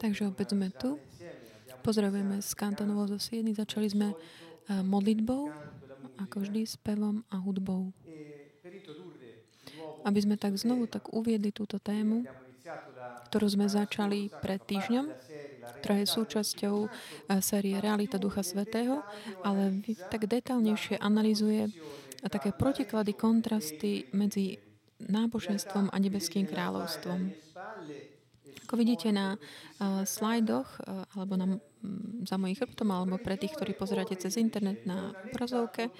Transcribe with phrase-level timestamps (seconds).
[0.00, 0.96] Takže opäť sme tu.
[1.84, 3.52] Pozdravujeme z Kantonovo zo Sieny.
[3.52, 5.52] Začali sme eh, modlitbou,
[6.16, 7.92] ako vždy, spevom a hudbou.
[10.08, 12.24] Aby sme tak znovu tak uviedli túto tému,
[13.28, 15.12] ktorú sme začali pred týždňom,
[15.80, 16.90] ktorá je súčasťou eh,
[17.44, 19.04] série Realita Ducha Svetého,
[19.44, 21.68] ale tak detálnejšie analizuje
[22.24, 24.56] také protiklady, kontrasty medzi
[25.08, 27.32] náboženstvom a nebeským kráľovstvom.
[28.64, 33.52] Ako vidíte na uh, slajdoch, uh, alebo na, um, za mojich chrbtom, alebo pre tých,
[33.52, 35.92] ktorí pozeráte cez internet na obrazovke,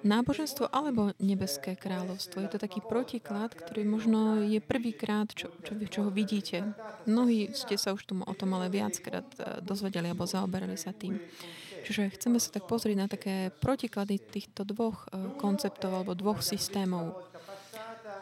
[0.00, 2.40] náboženstvo alebo nebeské kráľovstvo.
[2.40, 6.72] Je to taký protiklad, ktorý možno je prvýkrát, čo, čo, čo ho vidíte.
[7.04, 9.28] Mnohí ste sa už tomu, o tom ale viackrát
[9.60, 11.20] dozvedeli alebo zaoberali sa tým.
[11.84, 15.04] Čiže chceme sa tak pozrieť na také protiklady týchto dvoch
[15.36, 17.29] konceptov alebo dvoch systémov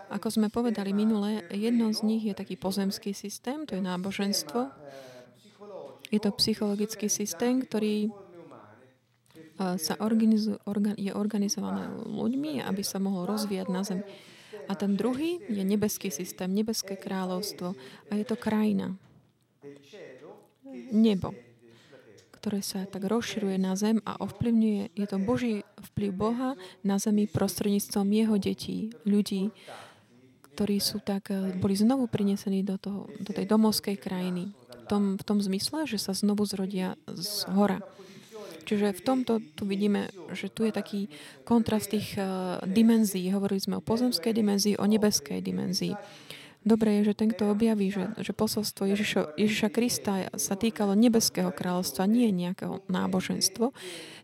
[0.09, 4.73] ako sme povedali minule, jedno z nich je taký pozemský systém, to je náboženstvo.
[6.09, 8.09] Je to psychologický systém, ktorý
[9.59, 14.01] sa organizu, organ, je organizovaný ľuďmi, aby sa mohol rozvíjať na zem.
[14.71, 17.75] A ten druhý je nebeský systém, nebeské kráľovstvo.
[18.09, 18.95] A je to krajina.
[20.95, 21.35] Nebo
[22.39, 26.51] ktoré sa tak rozširuje na zem a ovplyvňuje, je to Boží vplyv Boha
[26.87, 29.51] na zemi prostredníctvom jeho detí, ľudí,
[30.59, 34.51] ktorí sú tak, eh, boli znovu prinesení do, toho, do tej domovskej krajiny.
[34.51, 37.79] V tom, v tom zmysle, že sa znovu zrodia z hora.
[38.67, 41.09] Čiže v tomto tu vidíme, že tu je taký
[41.49, 43.33] kontrast tých uh, dimenzií.
[43.33, 45.97] Hovorili sme o pozemskej dimenzii, o nebeskej dimenzii.
[46.69, 51.49] Dobre je, že ten, kto objaví, že, že posolstvo Ježišo, Ježiša Krista sa týkalo nebeského
[51.49, 53.73] kráľovstva, nie nejakého náboženstvo,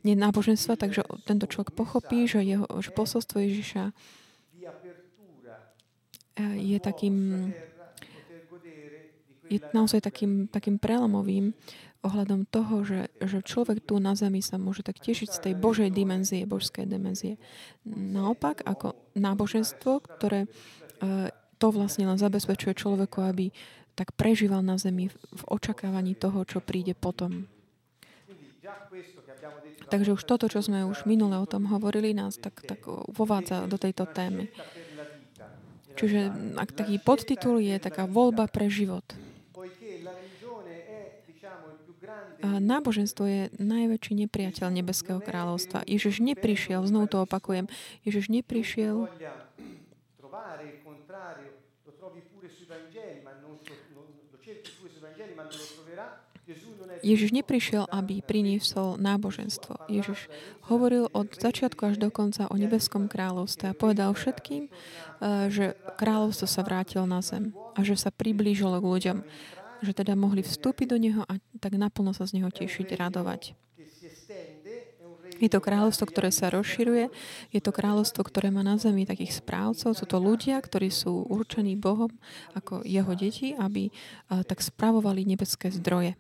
[0.05, 3.97] nie náboženstva, takže tento človek pochopí, že, jeho, že posolstvo Ježiša
[6.39, 7.51] je takým
[9.49, 11.53] je naozaj takým, takým prelomovým
[12.05, 15.89] ohľadom toho, že, že človek tu na zemi sa môže tak tešiť z tej Božej
[15.89, 17.41] dimenzie, božskej dimenzie.
[17.89, 20.49] Naopak, ako náboženstvo, ktoré e,
[21.57, 23.49] to vlastne len zabezpečuje človeku, aby
[23.97, 27.49] tak prežíval na zemi v očakávaní toho, čo príde potom.
[29.89, 33.77] Takže už toto, čo sme už minule o tom hovorili, nás tak, tak uvádza do
[33.77, 34.49] tejto témy.
[35.95, 36.21] Čiže
[36.59, 39.05] ak taký podtitul je taká voľba pre život.
[42.45, 45.89] A náboženstvo je najväčší nepriateľ Nebeského kráľovstva.
[45.89, 47.73] Ježiš neprišiel, znovu to opakujem,
[48.05, 49.09] Ježiš neprišiel
[57.01, 59.89] Ježiš neprišiel, aby priniesol náboženstvo.
[59.89, 60.29] Ježiš
[60.69, 66.47] hovoril od začiatku až do konca o nebeskom kráľovstve a povedal všetkým, eh, že kráľovstvo
[66.49, 69.19] sa vrátilo na zem a že sa priblížilo k ľuďom,
[69.85, 73.64] že teda mohli vstúpiť do neho a tak naplno sa z neho tešiť, radovať.
[75.43, 77.11] Je to kráľovstvo, ktoré sa rozširuje,
[77.51, 81.75] je to kráľovstvo, ktoré má na zemi takých správcov, sú to ľudia, ktorí sú určení
[81.75, 82.11] Bohom
[82.55, 83.91] ako jeho deti, aby
[84.31, 86.15] tak spravovali nebeské zdroje.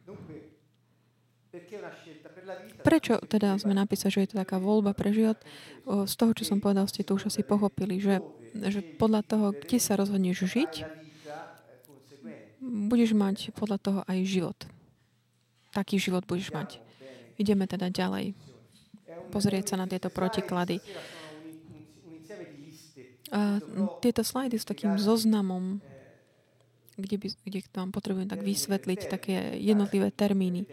[2.84, 5.40] Prečo teda sme napísali, že je to taká voľba pre život?
[5.86, 8.20] Z toho, čo som povedal, ste to už asi pochopili, že,
[8.52, 10.72] že podľa toho, kde sa rozhodneš žiť,
[12.60, 14.58] budeš mať podľa toho aj život.
[15.72, 16.82] Taký život budeš mať.
[17.40, 18.36] Ideme teda ďalej.
[19.30, 20.80] Pozrieť sa na tieto protiklady.
[23.34, 23.58] A
[23.98, 25.82] tieto slajdy s takým zoznamom,
[26.94, 30.70] kde, by, kde vám potrebujem tak vysvetliť také jednotlivé termíny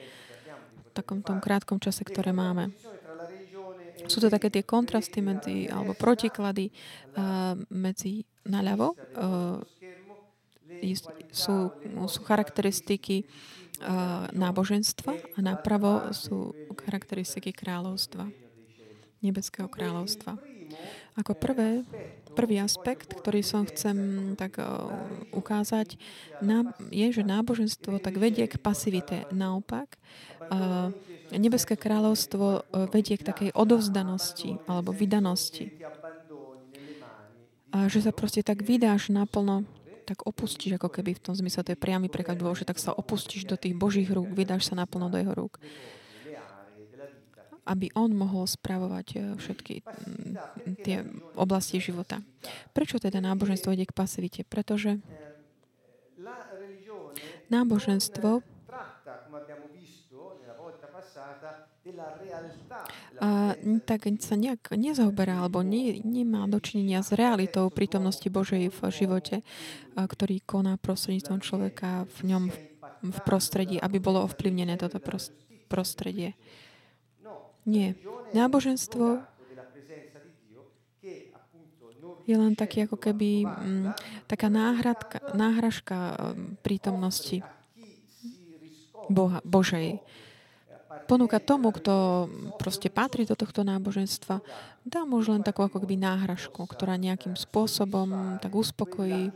[0.91, 2.75] takom tom krátkom čase, ktoré máme.
[4.05, 6.69] Sú to také tie kontrasty medzi, alebo protiklady
[7.71, 8.97] medzi naľavo.
[11.31, 11.55] Sú,
[12.09, 13.23] sú charakteristiky
[14.35, 18.29] náboženstva a napravo sú charakteristiky kráľovstva,
[19.21, 20.37] nebeského kráľovstva.
[21.19, 21.83] Ako prvé,
[22.33, 24.57] prvý aspekt, ktorý som chcem tak
[25.35, 25.99] ukázať,
[26.87, 29.27] je, že náboženstvo tak vedie k pasivite.
[29.35, 29.99] Naopak,
[31.35, 32.63] nebeské kráľovstvo
[32.95, 35.75] vedie k takej odovzdanosti alebo vydanosti.
[37.75, 39.67] A že sa proste tak vydáš naplno,
[40.07, 43.47] tak opustíš, ako keby v tom zmysle, to je priamy preklad, že tak sa opustíš
[43.47, 45.59] do tých Božích rúk, vydáš sa naplno do jeho rúk
[47.71, 49.75] aby on mohol spravovať e, všetky
[50.83, 51.07] tie
[51.39, 52.19] oblasti života.
[52.75, 54.43] Prečo teda náboženstvo ide k pasivite?
[54.43, 54.99] Pretože
[57.47, 58.43] náboženstvo
[63.21, 63.57] a
[63.89, 69.41] tak sa nejak nezaoberá alebo nie, nemá dočinenia s realitou prítomnosti Božej v živote,
[69.97, 72.43] ktorý koná prostredníctvom človeka v ňom
[73.01, 75.01] v prostredí, aby bolo ovplyvnené toto
[75.65, 76.37] prostredie.
[77.65, 77.93] Nie.
[78.33, 79.21] Náboženstvo
[82.25, 83.85] je len taký ako keby m, mm,
[84.29, 87.41] taká náhradka, náhražka mm, prítomnosti
[89.09, 89.99] Boha, Božej
[91.11, 94.39] ponúka tomu, kto proste patrí do tohto náboženstva,
[94.87, 99.31] dá mu len takú ako keby náhražku, ktorá nejakým spôsobom tak uspokojí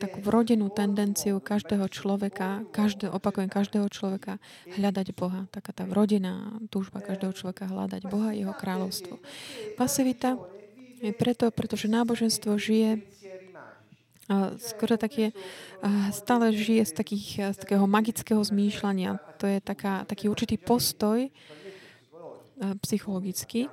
[0.00, 4.40] takú vrodenú tendenciu každého človeka, každé, opakujem, každého človeka
[4.72, 5.44] hľadať Boha.
[5.52, 9.20] Taká tá vrodená túžba každého človeka hľadať Boha a jeho kráľovstvo.
[9.76, 10.40] Pasivita
[11.04, 13.04] je preto, pretože náboženstvo žije
[14.62, 15.34] skoro také,
[16.14, 19.18] stále žije z, takých, z takého magického zmýšľania.
[19.42, 21.26] To je taká, taký určitý postoj
[22.84, 23.66] psychologický,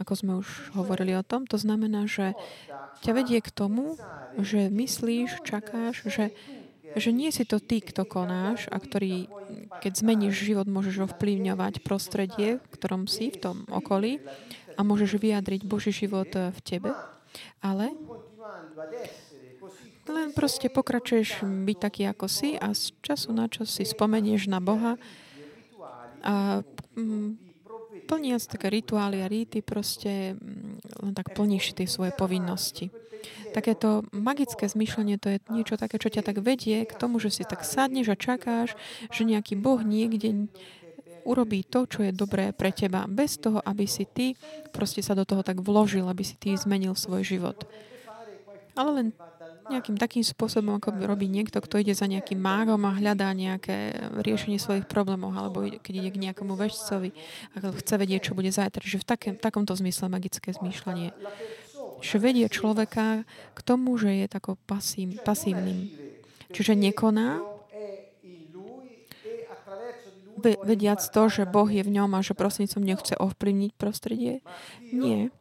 [0.00, 1.46] ako sme už hovorili o tom.
[1.50, 2.34] To znamená, že
[3.04, 3.98] ťa vedie k tomu,
[4.40, 6.34] že myslíš, čakáš, že,
[6.94, 9.30] že nie si to ty, kto konáš a ktorý,
[9.78, 14.18] keď zmeníš život, môžeš ovplyvňovať prostredie, v ktorom si, v tom okolí
[14.74, 16.90] a môžeš vyjadriť Boží život v tebe,
[17.62, 17.94] ale
[20.04, 24.60] len proste pokračuješ byť taký, ako si a z času na čas si spomenieš na
[24.60, 25.00] Boha
[26.20, 26.60] a
[26.96, 27.53] mm,
[28.04, 32.92] plniac také rituály a ríty proste mm, len tak plníš tie svoje povinnosti.
[33.56, 37.42] Takéto magické zmýšľanie to je niečo také, čo ťa tak vedie k tomu, že si
[37.48, 38.76] tak sadneš a čakáš,
[39.08, 40.52] že nejaký Boh niekde
[41.24, 44.36] urobí to, čo je dobré pre teba, bez toho, aby si ty
[44.70, 47.64] proste sa do toho tak vložil, aby si ty zmenil svoj život.
[48.76, 49.08] Ale len
[49.70, 54.60] nejakým takým spôsobom, ako robí niekto, kto ide za nejakým mágom a hľadá nejaké riešenie
[54.60, 57.10] svojich problémov, alebo keď ide k nejakomu vešcovi
[57.56, 58.84] a chce vedieť, čo bude zajtra.
[58.84, 61.16] Že v takém, takomto zmysle magické zmýšľanie.
[62.04, 63.24] Že vedie človeka
[63.56, 65.88] k tomu, že je tako pasív, pasívnym.
[66.52, 67.40] Čiže nekoná,
[70.44, 74.44] vediac to, že Boh je v ňom a že prostrednícom nechce ovplyvniť prostredie.
[74.92, 75.32] Nie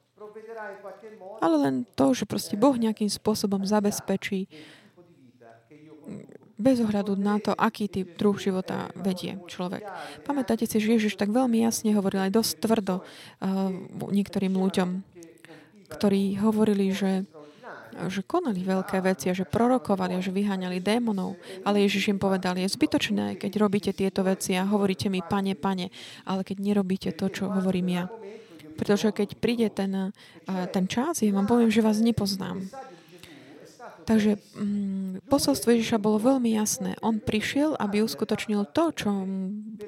[1.42, 4.48] ale len to, že proste Boh nejakým spôsobom zabezpečí
[6.54, 9.84] bez ohľadu na to, aký typ druh života vedie človek.
[10.24, 13.72] Pamätáte si, že Ježiš tak veľmi jasne hovoril aj dosť tvrdo uh,
[14.14, 14.90] niektorým ľuďom,
[15.92, 17.28] ktorí hovorili, že
[17.94, 21.38] že konali veľké veci a že prorokovali a že vyháňali démonov.
[21.62, 25.94] Ale Ježiš im povedal, je zbytočné, keď robíte tieto veci a hovoríte mi, pane, pane,
[26.26, 28.04] ale keď nerobíte to, čo hovorím ja.
[28.74, 30.12] Pretože keď príde ten,
[30.74, 32.66] ten čas, ja vám poviem, že vás nepoznám.
[34.04, 37.00] Takže mm, posolstvo Ježiša bolo veľmi jasné.
[37.00, 39.10] On prišiel, aby uskutočnil to, čo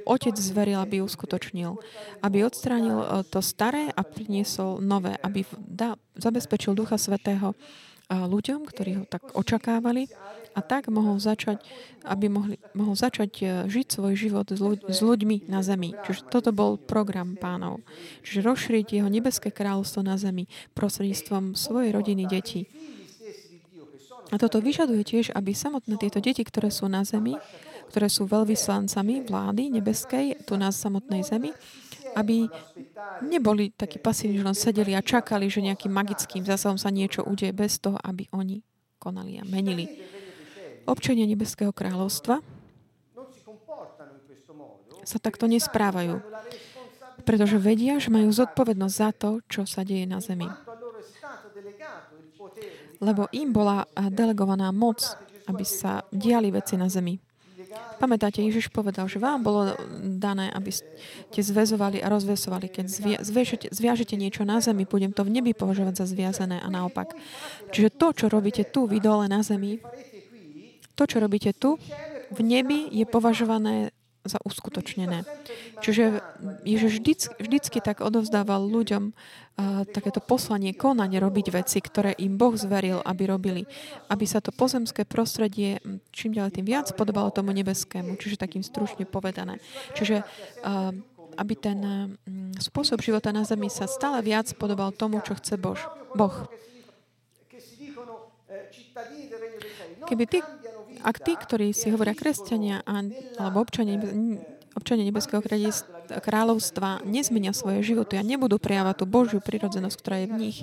[0.08, 1.76] otec zveril, aby uskutočnil.
[2.24, 5.20] Aby odstránil e, to staré a priniesol nové.
[5.20, 7.54] Aby da, zabezpečil Ducha Svetého
[8.10, 10.06] ľuďom, ktorí ho tak očakávali
[10.56, 11.60] a tak mohol začať,
[12.08, 15.92] aby mohli, mohol začať e, žiť svoj život s, ľuď, s ľuďmi na zemi.
[16.08, 17.84] Čiže toto bol program pánov.
[18.24, 22.72] Čiže rozšíriť jeho nebeské kráľovstvo na zemi prostredníctvom svojej rodiny detí.
[24.34, 27.36] A toto vyžaduje tiež, aby samotné tieto deti, ktoré sú na zemi,
[27.94, 31.54] ktoré sú veľvyslancami vlády nebeskej, tu na samotnej zemi,
[32.18, 32.50] aby
[33.28, 37.52] neboli takí pasívni, že len sedeli a čakali, že nejakým magickým zásahom sa niečo udeje
[37.54, 38.64] bez toho, aby oni
[38.98, 39.86] konali a menili
[40.86, 42.42] občania Nebeského kráľovstva
[45.06, 46.18] sa takto nesprávajú,
[47.22, 50.50] pretože vedia, že majú zodpovednosť za to, čo sa deje na zemi.
[52.98, 55.04] Lebo im bola delegovaná moc,
[55.46, 57.22] aby sa diali veci na zemi.
[58.00, 62.72] Pamätáte, Ježiš povedal, že vám bolo dané, aby ste zväzovali a rozvesovali.
[62.72, 62.86] Keď
[63.72, 67.14] zviažete niečo na zemi, budem to v nebi považovať za zviazané a naopak.
[67.72, 69.80] Čiže to, čo robíte tu, vy dole na zemi,
[70.96, 71.78] to, čo robíte tu,
[72.32, 73.94] v nebi je považované
[74.26, 75.22] za uskutočnené.
[75.86, 76.20] Čiže
[76.66, 82.58] Ježiš vždycky, vždycky tak odovzdával ľuďom uh, takéto poslanie konať, robiť veci, ktoré im Boh
[82.58, 83.64] zveril, aby robili.
[84.10, 85.78] Aby sa to pozemské prostredie
[86.10, 88.18] čím ďalej tým viac podobalo tomu nebeskému.
[88.18, 89.62] Čiže takým stručne povedané.
[89.94, 90.90] Čiže uh,
[91.38, 92.10] aby ten uh,
[92.58, 95.86] spôsob života na zemi sa stále viac podobal tomu, čo chce Bož,
[96.18, 96.50] Boh.
[100.06, 100.40] Keby ty
[101.06, 102.82] ak tí, ktorí si hovoria kresťania
[103.38, 104.02] alebo občania,
[104.74, 105.46] občania Nebeského
[106.10, 110.58] kráľovstva nezmenia svoje životy a nebudú prejavať tú Božiu prirodzenosť, ktorá je v nich,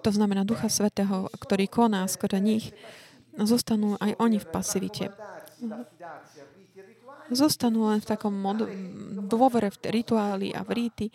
[0.00, 2.72] to znamená Ducha Svetého, ktorý koná skôr nich,
[3.36, 5.12] zostanú aj oni v pasivite.
[7.30, 8.66] zostanú len v takom mod-
[9.30, 11.06] dôvere v rituály a v ríty,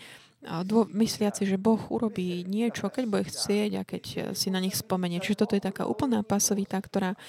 [0.64, 5.20] dô, mysliaci, že Boh urobí niečo, keď bude chcieť a keď si na nich spomenie.
[5.20, 7.20] Čiže toto je taká úplná pasovita, ktorá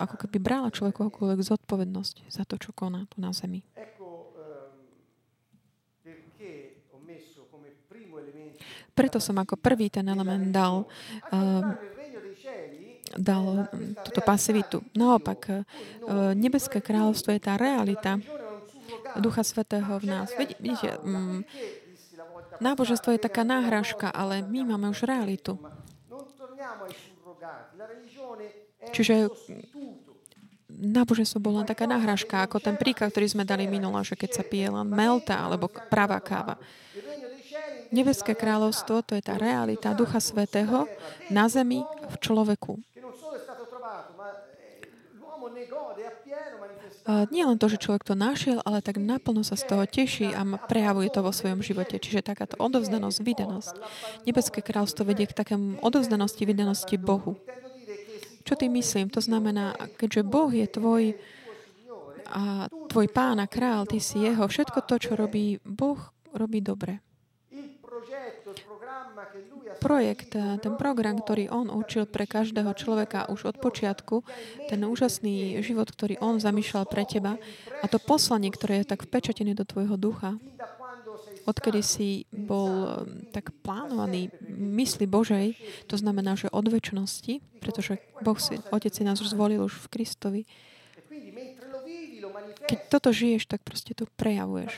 [0.00, 3.60] ako keby brala človeku akoľvek zodpovednosť za to, čo koná tu na zemi.
[8.94, 10.86] Preto som ako prvý ten element dal,
[11.34, 11.74] uh,
[13.18, 13.66] dal
[14.06, 14.86] túto pasivitu.
[14.94, 15.66] Naopak, uh,
[16.38, 18.22] nebeské kráľovstvo je tá realita
[19.18, 20.30] Ducha Svetého v nás.
[20.38, 21.42] Vidíte, um,
[22.62, 25.58] náboženstvo je taká náhražka, ale my máme už realitu.
[28.90, 29.32] Čiže
[30.74, 34.68] náboženstvo bola taká náhražka, ako ten príklad, ktorý sme dali minulo, že keď sa pije
[34.68, 36.58] len melta alebo pravá káva.
[37.94, 40.90] Nebeské kráľovstvo to je tá realita Ducha Svetého
[41.30, 42.82] na zemi v človeku.
[47.30, 50.42] Nie len to, že človek to našiel, ale tak naplno sa z toho teší a
[50.56, 52.00] prejavuje to vo svojom živote.
[52.00, 53.74] Čiže takáto odovzdanosť, vydanosť.
[54.24, 57.36] Nebeské kráľstvo vedie k takému odovzdanosti, vydanosti Bohu.
[58.44, 59.08] Čo tým myslím?
[59.10, 61.16] To znamená, keďže Boh je tvoj
[62.24, 66.00] a tvoj pán a král, ty si jeho, všetko to, čo robí Boh,
[66.32, 67.04] robí dobre
[69.84, 74.24] projekt, eh, ten program, ktorý on učil pre každého človeka už od počiatku,
[74.72, 77.36] ten úžasný život, ktorý on zamýšľal pre teba
[77.82, 80.40] a to poslanie, ktoré je tak vpečatené do tvojho ducha,
[81.44, 85.56] odkedy si bol tak plánovaný mysli Božej,
[85.88, 90.42] to znamená, že od väčšnosti, pretože Boh si, Otec si nás zvolil už v Kristovi,
[92.64, 94.72] keď toto žiješ, tak proste to prejavuješ.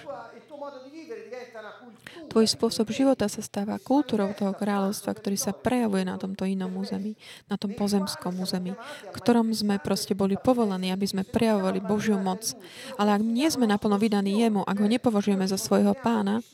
[2.26, 7.16] Tvoj spôsob života sa stáva kultúrou toho kráľovstva, ktorý sa prejavuje na tomto inom území,
[7.48, 8.76] na tom pozemskom území,
[9.16, 12.52] ktorom sme proste boli povolaní, aby sme prejavovali Božiu moc.
[13.00, 16.44] Ale ak nie sme naplno vydaní jemu, ak ho nepovažujeme za svojho pána,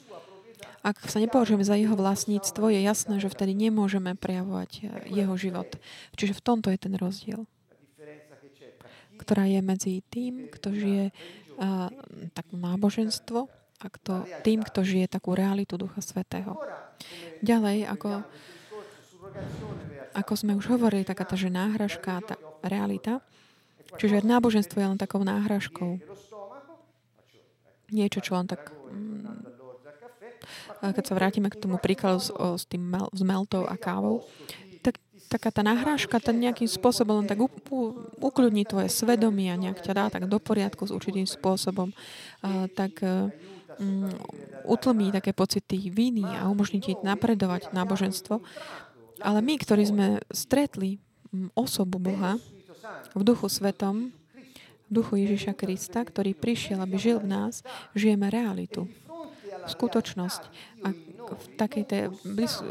[0.83, 4.87] ak sa nepovažujeme za jeho vlastníctvo, je jasné, že vtedy nemôžeme prejavovať eh,
[5.23, 5.71] jeho život.
[6.19, 7.47] Čiže v tomto je ten rozdiel,
[9.23, 11.87] ktorá je medzi tým, kto žije uh,
[12.35, 16.55] tak náboženstvo a kto, tým, kto žije takú realitu Ducha Svetého.
[17.43, 18.23] Ďalej, ako,
[20.15, 23.19] ako sme už hovorili, taká tá, že náhražka, tá realita,
[23.99, 25.99] čiže náboženstvo je len takou náhražkou.
[27.91, 28.71] Niečo, čo len tak...
[28.71, 29.51] Mm,
[30.83, 34.27] keď sa vrátime k tomu príkladu s, o, s tým s meltou a kávou,
[34.83, 34.99] tak
[35.31, 37.79] taká tá nahrážka, ten nejakým spôsobom len tak u, u,
[38.19, 41.95] ukľudní tvoje svedomie a nejak ťa dá tak do poriadku s určitým spôsobom.
[42.43, 43.52] Uh, tak Mm,
[44.65, 48.41] utlmí také pocity viny a umožní ti napredovať náboženstvo.
[49.23, 50.99] Ale my, ktorí sme stretli
[51.31, 52.43] mm, osobu Boha
[53.15, 54.11] v duchu svetom,
[54.89, 57.63] v duchu Ježiša Krista, ktorý prišiel, aby žil v nás,
[57.95, 58.91] žijeme realitu,
[59.71, 60.43] skutočnosť.
[60.83, 60.93] A
[61.33, 62.67] v takej tej blis-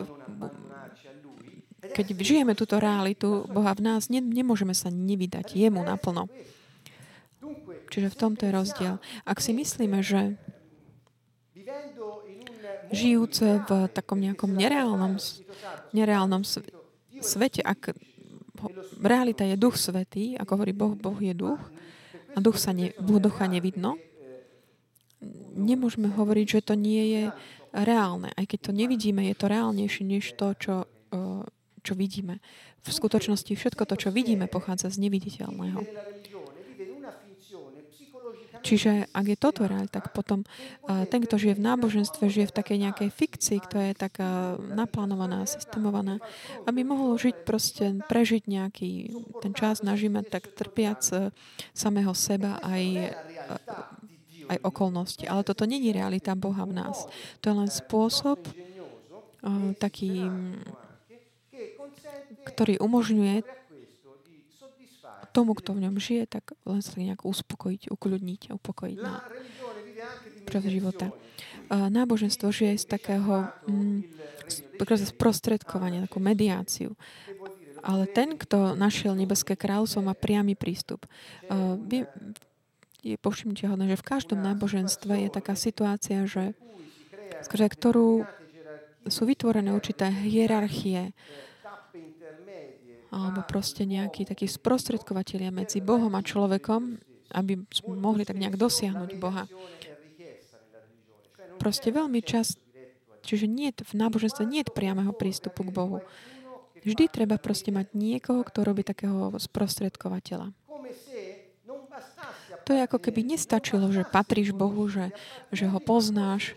[1.82, 6.30] keď žijeme túto realitu Boha v nás, ne, nemôžeme sa nevydať jemu naplno.
[7.90, 8.96] Čiže v tomto je rozdiel.
[9.26, 10.38] Ak si myslíme, že
[12.92, 15.16] žijúce v takom nejakom nereálnom,
[15.96, 16.44] nereálnom
[17.20, 17.96] svete, ak
[19.02, 21.60] realita je duch svetý, ako hovorí Boh, Boh je duch,
[22.32, 24.00] a duch sa ne, ducha nevidno,
[25.56, 27.24] nemôžeme hovoriť, že to nie je
[27.76, 28.32] reálne.
[28.32, 30.76] Aj keď to nevidíme, je to reálnejšie než to, čo,
[31.84, 32.40] čo vidíme.
[32.82, 35.86] V skutočnosti všetko to, čo vidíme, pochádza z neviditeľného.
[38.62, 40.46] Čiže ak je toto reál, tak potom
[41.10, 46.22] ten, kto žije v náboženstve, žije v takej nejakej fikcii, ktorá je taká naplánovaná, systemovaná,
[46.70, 48.92] aby mohol žiť proste, prežiť nejaký
[49.42, 51.34] ten čas, nažíme tak trpiac e,
[51.74, 53.14] samého seba aj,
[54.48, 55.26] aj okolnosti.
[55.26, 57.10] Ale toto není realita Boha v nás.
[57.42, 58.52] To je len spôsob e,
[59.82, 60.30] taký,
[62.46, 63.61] ktorý umožňuje
[65.32, 69.24] tomu, kto v ňom žije, tak len sa nejak uspokojiť, ukľudniť upokojiť na
[70.46, 71.16] prav života.
[71.72, 74.04] Náboženstvo žije z takého mm,
[75.16, 77.00] sprostredkovania, takú mediáciu.
[77.82, 81.08] Ale ten, kto našiel nebeské kráľovstvo, má priamy prístup.
[83.02, 86.54] Je povšimnutie hodné, že v každom náboženstve je taká situácia, že
[87.42, 88.30] skrze ktorú
[89.10, 91.18] sú vytvorené určité hierarchie,
[93.12, 96.96] alebo proste nejakí takí sprostredkovateľia medzi Bohom a človekom,
[97.36, 97.60] aby
[97.92, 99.44] mohli tak nejak dosiahnuť Boha.
[101.60, 102.56] Proste veľmi čas,
[103.22, 106.00] čiže nie v náboženstve nie je priamého prístupu k Bohu.
[106.82, 110.50] Vždy treba proste mať niekoho, kto robí takého sprostredkovateľa.
[112.66, 115.14] To je ako keby nestačilo, že patríš Bohu, že,
[115.54, 116.56] že ho poznáš,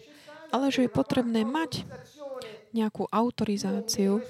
[0.54, 1.82] ale že je potrebné mať
[2.70, 4.23] nejakú autorizáciu,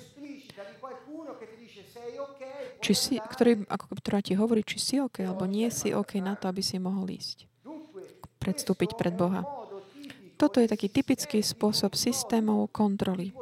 [2.84, 6.36] či si, ktorý, ako, ktorá ti hovorí, či si OK, alebo nie si OK na
[6.36, 7.48] to, aby si mohol ísť.
[8.36, 9.48] Predstúpiť pred Boha.
[10.36, 13.32] Toto je taký typický spôsob systémov kontroly.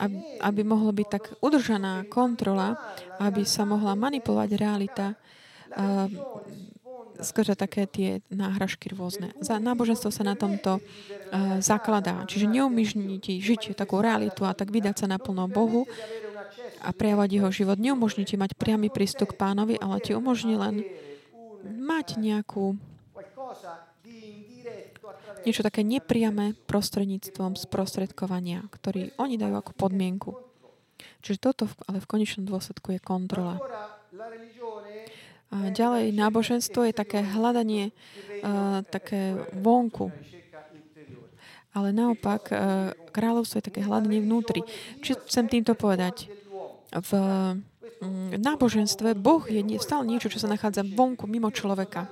[0.00, 2.80] Aby, aby mohla byť tak udržaná kontrola,
[3.20, 5.12] aby sa mohla manipulovať realita,
[5.76, 6.08] uh,
[7.20, 9.36] skôr také tie náhražky rôzne.
[9.44, 12.24] Za náboženstvo sa na tomto uh, zakladá.
[12.24, 15.84] Čiže neumižní ti žiť takú realitu a tak vydať sa naplno Bohu
[16.78, 17.76] a prejavovať jeho život.
[17.82, 20.86] Neumožní ti mať priamy prístup k pánovi, ale ti umožní len
[21.64, 22.78] mať nejakú
[25.44, 30.30] niečo také nepriame prostredníctvom sprostredkovania, ktorý oni dajú ako podmienku.
[31.24, 33.56] Čiže toto ale v konečnom dôsledku je kontrola.
[35.50, 40.14] A ďalej, náboženstvo je také hľadanie uh, také vonku.
[41.74, 44.62] Ale naopak, uh, kráľovstvo je také hľadanie vnútri.
[45.02, 46.30] Čo chcem týmto povedať?
[46.90, 52.10] V um, náboženstve Boh je stále niečo, čo sa nachádza vonku, mimo človeka.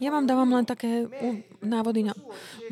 [0.00, 1.12] Ja vám dávam len také
[1.60, 2.16] návody na,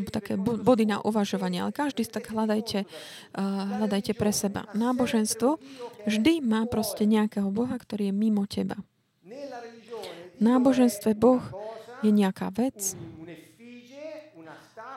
[0.09, 4.65] také body na uvažovanie, ale každý tak hľadajte, uh, hľadajte pre seba.
[4.73, 5.61] Náboženstvo
[6.09, 8.81] vždy má proste nejakého Boha, ktorý je mimo teba.
[10.39, 11.43] V náboženstve Boh
[12.01, 12.97] je nejaká vec,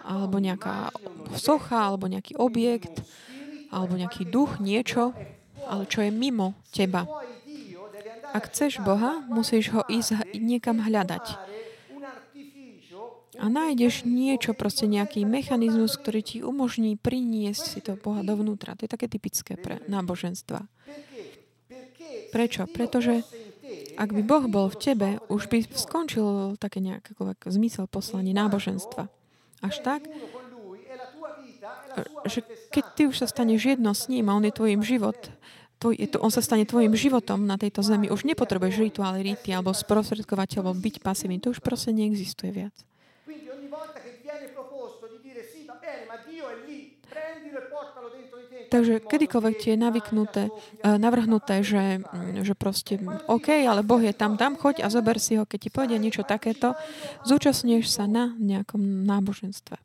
[0.05, 0.93] alebo nejaká
[1.35, 3.03] socha, alebo nejaký objekt,
[3.73, 5.11] alebo nejaký duch, niečo,
[5.71, 7.07] ale čo je mimo teba.
[8.35, 11.51] Ak chceš Boha, musíš ho ísť niekam hľadať
[13.41, 18.77] a nájdeš niečo, proste nejaký mechanizmus, ktorý ti umožní priniesť si to Boha dovnútra.
[18.77, 20.61] To je také typické pre náboženstva.
[22.29, 22.69] Prečo?
[22.69, 23.25] Pretože
[23.97, 27.17] ak by Boh bol v tebe, už by skončil také nejaký
[27.49, 29.09] zmysel poslanie náboženstva.
[29.65, 30.05] Až tak,
[32.29, 35.17] že keď ty už sa staneš jedno s ním a on je tvojim život,
[35.81, 39.49] tvoj, je to, on sa stane tvojim životom na tejto zemi, už nepotrebuješ rituály, rity
[39.49, 41.41] alebo sprostredkovateľom byť pasívny.
[41.41, 42.75] To už proste neexistuje viac.
[48.71, 52.95] Takže kedykoľvek ti je navyknuté, eh, navrhnuté, že, mm, že proste
[53.27, 55.43] OK, ale Boh je tam, tam, choď a zober si ho.
[55.43, 56.79] Keď ti povede niečo takéto,
[57.27, 59.75] zúčastňuješ sa na nejakom náboženstve.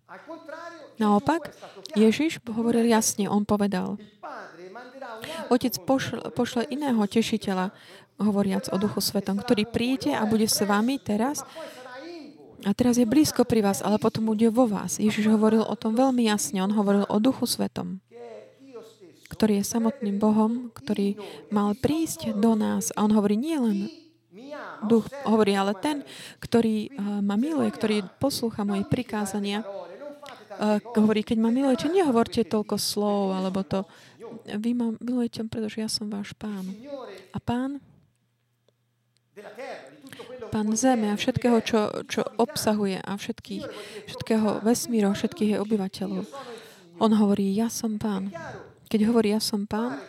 [1.03, 1.51] Naopak,
[1.99, 3.99] Ježiš hovoril jasne, on povedal,
[5.53, 7.73] Otec pošle, pošle iného tešiteľa,
[8.17, 11.45] hovoriac o Duchu Svetom, ktorý príde a bude s vami teraz
[12.65, 14.97] a teraz je blízko pri vás, ale potom bude vo vás.
[14.97, 16.65] Ježiš hovoril o tom veľmi jasne.
[16.65, 18.01] On hovoril o Duchu Svetom
[19.27, 21.19] ktorý je samotným Bohom, ktorý
[21.51, 22.95] mal prísť do nás.
[22.95, 23.79] A on hovorí nie len
[24.87, 26.07] duch, hovorí, ale ten,
[26.39, 32.47] ktorý uh, ma miluje, ktorý poslúcha moje prikázania, uh, hovorí, keď ma miluje, či nehovorte
[32.47, 33.83] toľko slov, alebo to,
[34.45, 36.65] vy ma milujete, pretože ja som váš pán.
[37.33, 37.81] A pán,
[40.53, 43.65] pán zeme a všetkého, čo, čo obsahuje a všetkých,
[44.09, 46.25] všetkého vesmíru, všetkých je obyvateľov.
[46.97, 48.33] On hovorí, ja som pán.
[48.89, 50.01] Keď hovorí, ja som pán,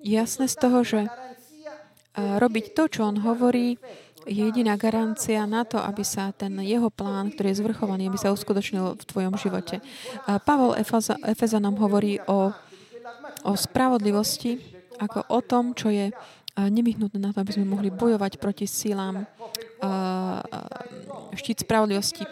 [0.00, 1.06] je jasné z toho, že
[2.16, 3.78] robiť to, čo on hovorí,
[4.28, 8.98] jediná garancia na to, aby sa ten jeho plán, ktorý je zvrchovaný, aby sa uskutočnil
[8.98, 9.80] v tvojom živote.
[10.44, 10.76] Pavol
[11.24, 12.52] Efeza nám hovorí o,
[13.44, 14.60] o spravodlivosti
[15.00, 16.12] ako o tom, čo je
[16.60, 19.24] nevyhnutné na to, aby sme mohli bojovať proti sílám
[21.32, 22.28] štít spravodlivosti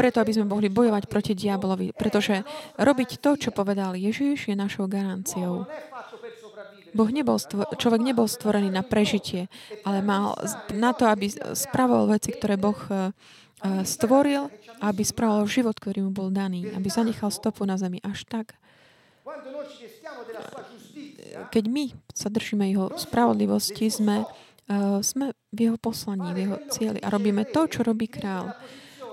[0.00, 1.92] preto, aby sme mohli bojovať proti diablovi.
[1.92, 2.40] Pretože
[2.80, 5.68] robiť to, čo povedal Ježiš, je našou garanciou.
[6.90, 9.46] Boh nebol stvo- človek nebol stvorený na prežitie,
[9.86, 10.34] ale mal
[10.74, 13.14] na to, aby spravoval veci, ktoré Boh uh,
[13.86, 14.48] stvoril,
[14.80, 18.00] aby spravoval život, ktorý mu bol daný, aby zanechal stopu na zemi.
[18.00, 18.56] Až tak.
[21.54, 26.98] Keď my sa držíme jeho spravodlivosti, sme, uh, sme v jeho poslaní, v jeho cieli
[27.02, 28.54] a robíme to, čo robí král.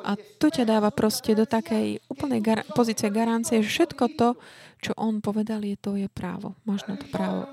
[0.08, 4.30] A to ťa dáva proste do takej úplnej gar- pozície garancie, že všetko to,
[4.80, 6.56] čo on povedal, je to je právo.
[6.64, 7.50] Máš na to právo.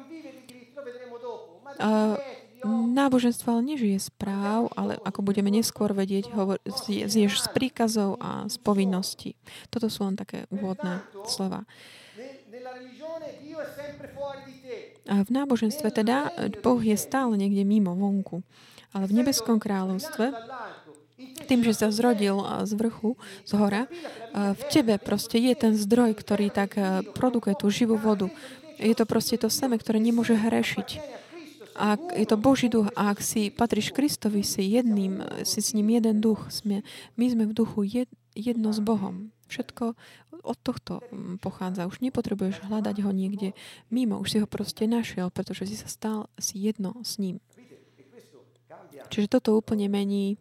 [2.65, 8.49] Náboženstvo ale nežije z práv, ale ako budeme neskôr vedieť, hovor- zješ z príkazov a
[8.49, 9.37] z povinností.
[9.69, 11.69] Toto sú len také úvodné slova.
[15.05, 16.33] A v náboženstve teda
[16.65, 18.41] Boh je stále niekde mimo, vonku.
[18.97, 20.33] Ale v nebeskom kráľovstve
[21.45, 23.85] tým, že sa zrodil z vrchu, z hora,
[24.33, 26.81] v tebe proste je ten zdroj, ktorý tak
[27.13, 28.33] produkuje tú živú vodu.
[28.81, 31.21] Je to proste to seme, ktoré nemôže hrešiť.
[31.75, 35.91] Ak je to Boží duch a ak si patríš Kristovi, si jedným, si s ním
[35.99, 36.47] jeden duch.
[36.49, 36.87] Sme,
[37.19, 39.35] my sme v duchu jed, jedno s Bohom.
[39.51, 39.99] Všetko
[40.45, 41.91] od tohto mm, pochádza.
[41.91, 43.53] Už nepotrebuješ hľadať ho niekde
[43.91, 44.23] mimo.
[44.23, 47.43] Už si ho proste našiel, pretože si sa stal si jedno s ním.
[49.13, 50.41] Čiže toto úplne mení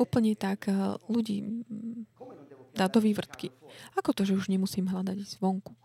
[0.00, 2.08] úplne tak eh, ľudí mm,
[2.72, 3.52] dá do vývrtky.
[4.00, 5.76] Ako to, že už nemusím hľadať zvonku?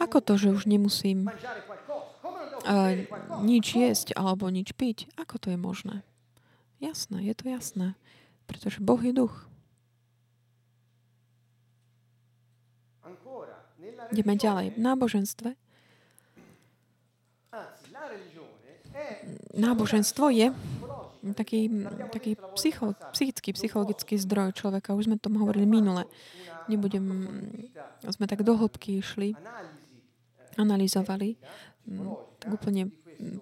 [0.00, 2.96] Ako to, že už nemusím uh,
[3.44, 5.12] nič jesť alebo nič piť?
[5.20, 6.00] Ako to je možné?
[6.80, 7.88] Jasné, je to jasné.
[8.48, 9.46] Pretože Boh je duch.
[14.10, 14.74] Ideme ďalej.
[14.74, 15.50] V náboženstve.
[19.54, 20.50] Náboženstvo je
[21.36, 21.68] taký,
[22.10, 24.96] taký psycho, psychický, psychologický zdroj človeka.
[24.96, 26.08] Už sme o tom hovorili minule.
[26.66, 27.06] Nebudem,
[28.08, 29.34] sme tak do hĺbky išli,
[30.56, 31.36] analyzovali
[32.40, 32.90] tak úplne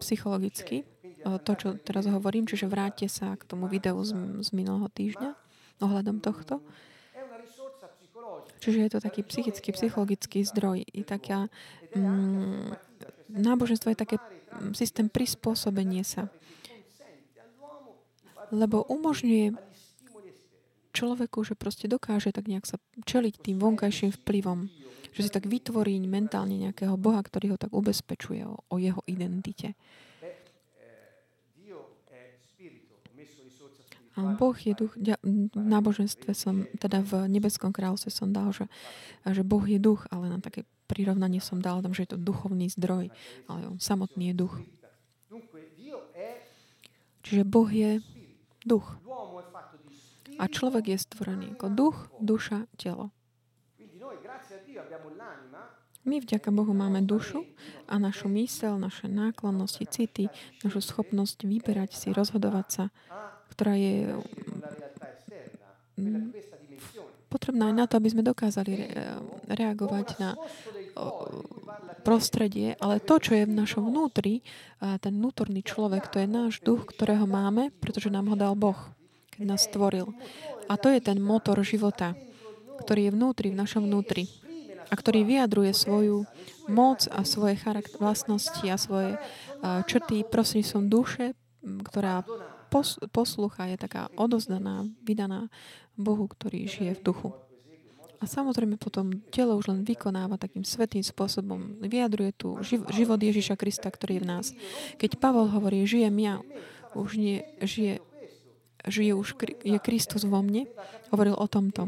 [0.03, 0.85] psychologicky
[1.23, 5.31] to, čo teraz hovorím, čiže vráťte sa k tomu videu z, z minulého týždňa
[5.83, 6.63] ohľadom tohto.
[8.59, 10.83] Čiže je to taký psychický, psychologický zdroj.
[10.83, 11.47] I taká,
[11.95, 12.75] mm,
[13.31, 14.17] náboženstvo je také
[14.75, 16.27] systém prispôsobenie sa
[18.51, 19.57] lebo umožňuje
[20.97, 24.73] človeku, že proste dokáže tak nejak sa čeliť tým vonkajším vplyvom,
[25.13, 29.75] že si tak vytvorí mentálne nejakého Boha, ktorý ho tak ubezpečuje o, o jeho identite.
[34.19, 38.67] A Boh je duch, v náboženstve som, teda v nebeskom kráľovstve som dal, že,
[39.23, 42.67] že Boh je duch, ale na také prirovnanie som dal tam, že je to duchovný
[42.75, 43.15] zdroj,
[43.47, 44.55] ale on samotný je duch.
[47.23, 48.03] Čiže Boh je
[48.67, 48.99] duch.
[50.39, 53.15] A človek je stvorený ako duch, duša, telo.
[56.09, 57.45] My vďaka Bohu máme dušu
[57.85, 60.33] a našu mysel, naše náklonnosti, city,
[60.65, 62.85] našu schopnosť vyberať si, rozhodovať sa,
[63.53, 64.17] ktorá je
[66.01, 66.33] mm,
[67.29, 68.73] potrebná aj na to, aby sme dokázali
[69.53, 70.33] reagovať na
[72.03, 74.41] prostredie, ale to, čo je v našom vnútri,
[74.81, 78.81] ten vnútorný človek, to je náš duch, ktorého máme, pretože nám ho dal Boh,
[79.37, 80.09] keď nás stvoril.
[80.73, 82.17] A to je ten motor života,
[82.81, 84.25] ktorý je vnútri, v našom vnútri
[84.89, 86.25] a ktorý vyjadruje svoju
[86.69, 89.21] moc a svoje charakter, vlastnosti a svoje
[89.63, 90.25] črty
[90.65, 92.25] som duše, ktorá
[92.69, 95.49] pos, poslucha, je taká odozdaná, vydaná
[95.97, 97.31] Bohu, ktorý žije v duchu.
[98.19, 101.79] A samozrejme potom telo už len vykonáva takým svetým spôsobom.
[101.79, 102.59] Vyjadruje tu
[102.91, 104.47] život Ježiša Krista, ktorý je v nás.
[104.99, 106.43] Keď Pavol hovorí, žijem ja,
[106.99, 108.03] už nie, žije,
[108.91, 110.67] žije už je Kristus vo mne,
[111.15, 111.87] hovoril o tomto.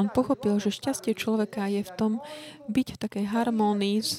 [0.00, 2.12] On pochopil, že šťastie človeka je v tom
[2.72, 4.16] byť v takej harmónii s,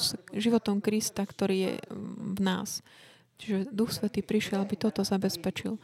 [0.00, 1.72] s životom Krista, ktorý je
[2.32, 2.80] v nás.
[3.36, 5.76] Čiže Duch Svetý prišiel, aby toto zabezpečil.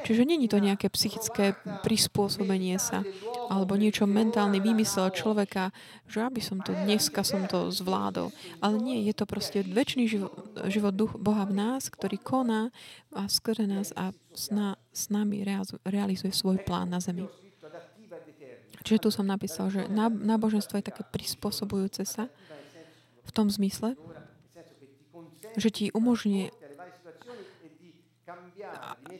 [0.00, 1.52] Čiže není to nejaké psychické
[1.84, 3.04] prispôsobenie sa
[3.52, 5.76] alebo niečo mentálny vymysel človeka,
[6.08, 8.32] že aby som to dneska som to zvládol.
[8.64, 10.32] Ale nie, je to proste väčší život,
[10.72, 12.72] život duch Boha v nás, ktorý koná
[13.12, 15.44] a skrze nás a s, na, s nami
[15.84, 17.28] realizuje svoj plán na zemi.
[18.80, 22.32] Čiže tu som napísal, že náboženstvo je také prispôsobujúce sa
[23.24, 23.94] v tom zmysle,
[25.58, 26.48] že ti umožňuje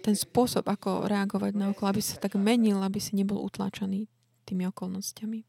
[0.01, 4.07] ten spôsob, ako reagovať na okolo, aby sa tak menil, aby si nebol utláčaný
[4.47, 5.45] tými okolnostiami.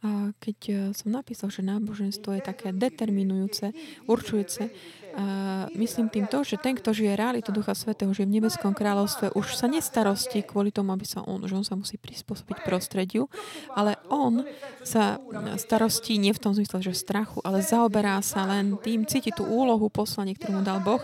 [0.00, 3.76] A keď e, som napísal, že náboženstvo je také determinujúce,
[4.08, 4.72] určujúce,
[5.10, 9.34] a myslím tým to, že ten, kto žije realitu Ducha Svetého, žije v nebeskom kráľovstve,
[9.34, 13.26] už sa nestarosti kvôli tomu, aby sa on, že on sa musí prispôsobiť prostrediu,
[13.74, 14.46] ale on
[14.86, 15.18] sa
[15.58, 19.90] starostí nie v tom zmysle, že strachu, ale zaoberá sa len tým, cíti tú úlohu,
[19.90, 21.02] poslanie, ktorú mu dal Boh,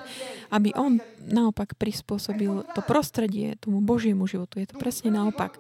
[0.55, 4.63] aby on naopak prispôsobil to prostredie tomu Božiemu životu.
[4.63, 5.59] Je to presne naopak.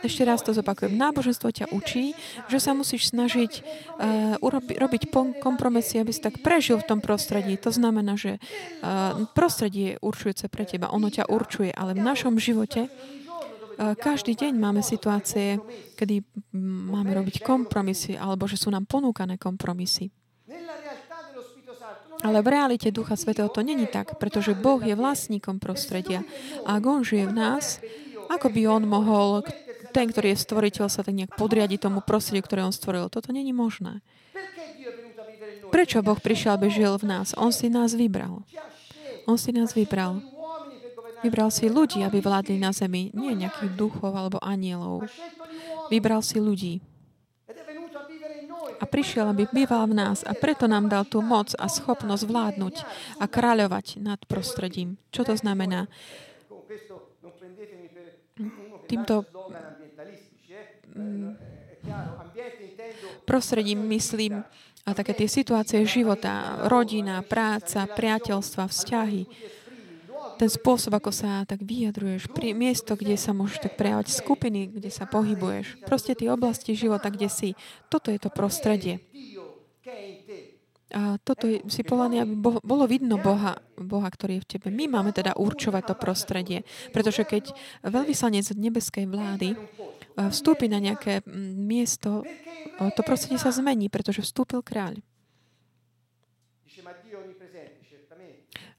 [0.00, 0.96] Ešte raz to zopakujem.
[0.96, 2.16] Náboženstvo ťa učí,
[2.48, 7.54] že sa musíš snažiť uh, urobi, robiť kompromisy, aby si tak prežil v tom prostredí.
[7.62, 10.90] To znamená, že uh, prostredie je určujúce pre teba.
[10.90, 15.62] Ono ťa určuje, ale v našom živote uh, každý deň máme situácie,
[15.94, 16.26] kedy
[16.90, 20.10] máme robiť kompromisy, alebo že sú nám ponúkané kompromisy.
[22.22, 26.22] Ale v realite Ducha Svetého to není tak, pretože Boh je vlastníkom prostredia.
[26.62, 27.82] A ak On žije v nás,
[28.30, 29.42] ako by On mohol
[29.92, 33.12] ten, ktorý je stvoriteľ, sa tak nejak podriadi tomu prostrediu, ktoré on stvoril.
[33.12, 34.00] Toto není možné.
[35.68, 37.36] Prečo Boh prišiel, aby žil v nás?
[37.36, 38.44] On si nás vybral.
[39.28, 40.20] On si nás vybral.
[41.22, 43.14] Vybral si ľudí, aby vládli na zemi.
[43.14, 45.06] Nie nejakých duchov alebo anielov.
[45.88, 46.82] Vybral si ľudí.
[48.82, 52.74] a prišiel, aby býval v nás a preto nám dal tú moc a schopnosť vládnuť
[53.22, 54.98] a kráľovať nad prostredím.
[55.14, 55.86] Čo to znamená?
[58.90, 59.22] Týmto
[63.24, 64.44] prostredím myslím
[64.82, 69.22] a také tie situácie života, rodina, práca, priateľstva, vzťahy,
[70.42, 74.90] ten spôsob, ako sa tak vyjadruješ, pri, miesto, kde sa môžeš tak prejavať, skupiny, kde
[74.90, 77.48] sa pohybuješ, proste tie oblasti života, kde si.
[77.86, 78.98] Toto je to prostredie.
[80.92, 84.68] A toto je, si povolaný, aby bolo vidno Boha, Boha, ktorý je v tebe.
[84.68, 86.68] My máme teda určovať to prostredie.
[86.92, 89.56] Pretože keď veľvyslanec nebeskej vlády
[90.16, 91.24] vstúpi na nejaké
[91.56, 92.26] miesto,
[92.78, 95.00] to prostredie sa zmení, pretože vstúpil kráľ.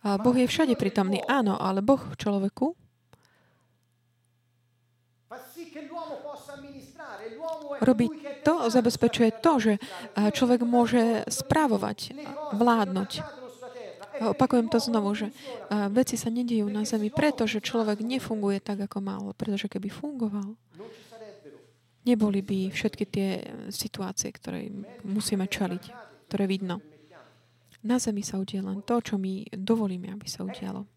[0.04, 2.76] A boh je všade prítomný, áno, ale Boh v človeku
[7.80, 8.12] robí
[8.43, 9.74] to, zabezpečuje to, že
[10.36, 12.15] človek môže správovať,
[12.52, 13.12] vládnuť.
[14.13, 15.34] Opakujem to znovu, že
[15.89, 19.24] veci sa nedejú na zemi, pretože človek nefunguje tak, ako mal.
[19.34, 20.54] Pretože keby fungoval,
[22.04, 23.30] neboli by všetky tie
[23.72, 24.72] situácie, ktoré
[25.04, 25.84] musíme čeliť,
[26.32, 26.80] ktoré vidno.
[27.84, 30.88] Na zemi sa udie len to, čo my dovolíme, aby sa udialo.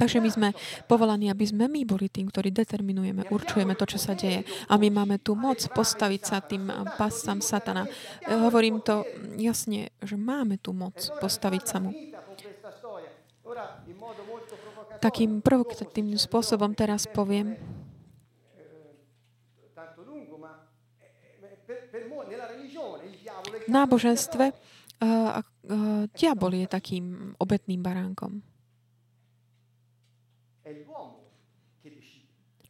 [0.00, 0.48] Takže my sme
[0.90, 4.42] povolaní, aby sme my boli tým, ktorí determinujeme, určujeme to, čo sa deje.
[4.66, 6.66] A my máme tú moc postaviť sa tým
[6.98, 7.86] pascam satana.
[8.26, 9.06] Hovorím to
[9.38, 11.94] jasne, že máme tú moc postaviť sa mu.
[14.98, 17.54] Takým provokatívnym spôsobom teraz poviem,
[23.70, 28.42] náboženstve uh, uh, diabol je takým obetným baránkom.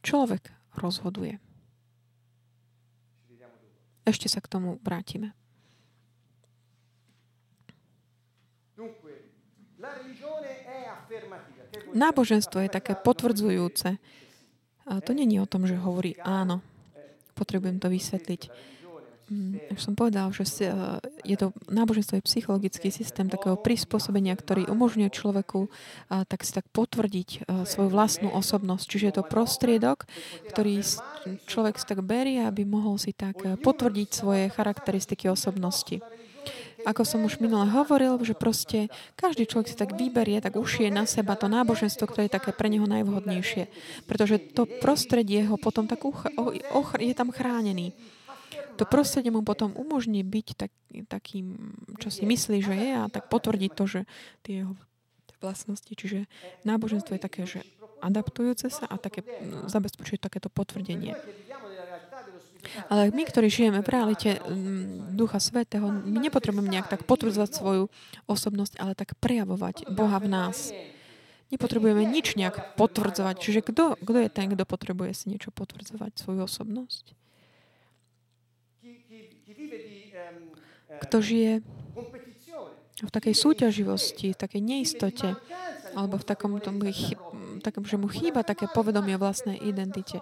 [0.01, 1.37] Človek rozhoduje.
[4.01, 5.37] Ešte sa k tomu vrátime.
[11.93, 14.01] Náboženstvo je také potvrdzujúce.
[14.89, 16.65] A to není o tom, že hovorí áno.
[17.37, 18.41] Potrebujem to vysvetliť.
[19.71, 25.07] Už som povedal, že eh, je to náboženstvo je psychologický systém takého prispôsobenia, ktorý umožňuje
[25.07, 28.85] človeku eh, tak si tak potvrdiť eh, svoju vlastnú osobnosť.
[28.91, 30.03] Čiže je to prostriedok,
[30.51, 30.83] ktorý
[31.47, 36.03] človek si tak berie, aby mohol si tak potvrdiť svoje charakteristiky osobnosti.
[36.81, 41.05] Ako som už minule hovoril, že proste každý človek si tak vyberie, tak ušie na
[41.05, 43.69] seba to náboženstvo, ktoré je také pre neho najvhodnejšie.
[44.09, 46.25] Pretože to prostredie ho potom tak uch-
[46.97, 47.93] je tam chránený
[48.81, 50.71] to prostredie mu potom umožní byť tak,
[51.05, 53.99] takým, čo si myslí, že je a tak potvrdiť to, že
[54.41, 54.73] tie jeho
[55.37, 55.93] vlastnosti.
[55.93, 56.25] Čiže
[56.65, 57.61] náboženstvo je také, že
[58.01, 59.21] adaptujúce sa a také,
[59.69, 61.13] zabezpečuje takéto potvrdenie.
[62.89, 64.41] Ale my, ktorí žijeme v realite
[65.13, 67.83] Ducha Svetého, my nepotrebujeme nejak tak potvrdzovať svoju
[68.25, 70.73] osobnosť, ale tak prejavovať Boha v nás.
[71.53, 73.35] Nepotrebujeme nič nejak potvrdzovať.
[73.37, 77.20] Čiže kto, kto je ten, kto potrebuje si niečo potvrdzovať, svoju osobnosť?
[81.01, 81.63] Kto žije
[83.01, 85.33] v takej súťaživosti, v takej neistote,
[85.97, 86.77] alebo v takom, tom,
[87.59, 90.21] takom, že mu chýba také povedomie o vlastnej identite.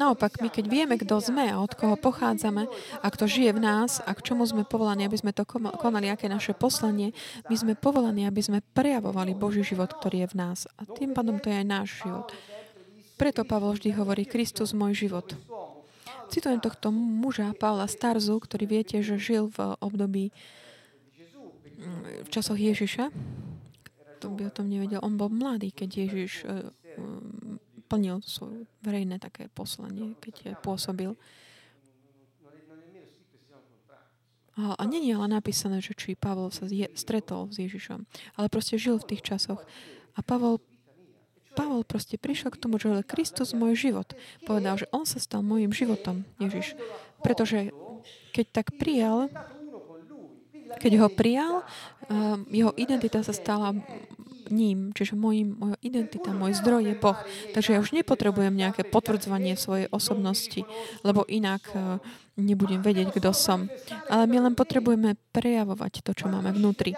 [0.00, 2.66] Naopak, my keď vieme, kto sme a od koho pochádzame
[3.04, 5.44] a kto žije v nás a k čomu sme povolaní, aby sme to
[5.76, 7.12] konali, aké naše poslanie,
[7.46, 10.58] my sme povolaní, aby sme prejavovali Boží život, ktorý je v nás.
[10.80, 12.32] A tým pádom to je aj náš život.
[13.20, 15.36] Preto Pavol vždy hovorí, Kristus môj život.
[16.30, 20.30] Citujem tohto muža, Pavla Starzu, ktorý viete, že žil v období
[21.74, 23.10] mm, v časoch Ježiša.
[24.22, 25.02] To by o tom nevedel.
[25.02, 26.70] On bol mladý, keď Ježiš e,
[27.02, 31.18] mm, plnil svoje verejné také poslanie, keď pôsobil.
[34.60, 38.04] A není ale napísané, že či Pavol sa stretol s Ježišom,
[38.36, 39.64] ale proste žil v tých časoch.
[40.14, 40.60] A Pavol
[41.60, 44.16] Pavol proste prišiel k tomu, že Kristus môj život.
[44.48, 46.72] Povedal, že on sa stal môjim životom, Ježiš.
[47.20, 47.76] Pretože
[48.32, 49.28] keď tak prijal,
[50.80, 51.54] keď ho prijal,
[52.08, 53.76] ehm, jeho identita sa stala
[54.48, 57.18] ním, čiže môjim, moja identita, môj zdroj je Boh.
[57.52, 60.64] Takže ja už nepotrebujem nejaké potvrdzovanie svojej osobnosti,
[61.04, 62.00] lebo inak ehm,
[62.40, 63.68] nebudem vedieť, kto som.
[64.08, 66.96] Ale my len potrebujeme prejavovať to, čo máme vnútri.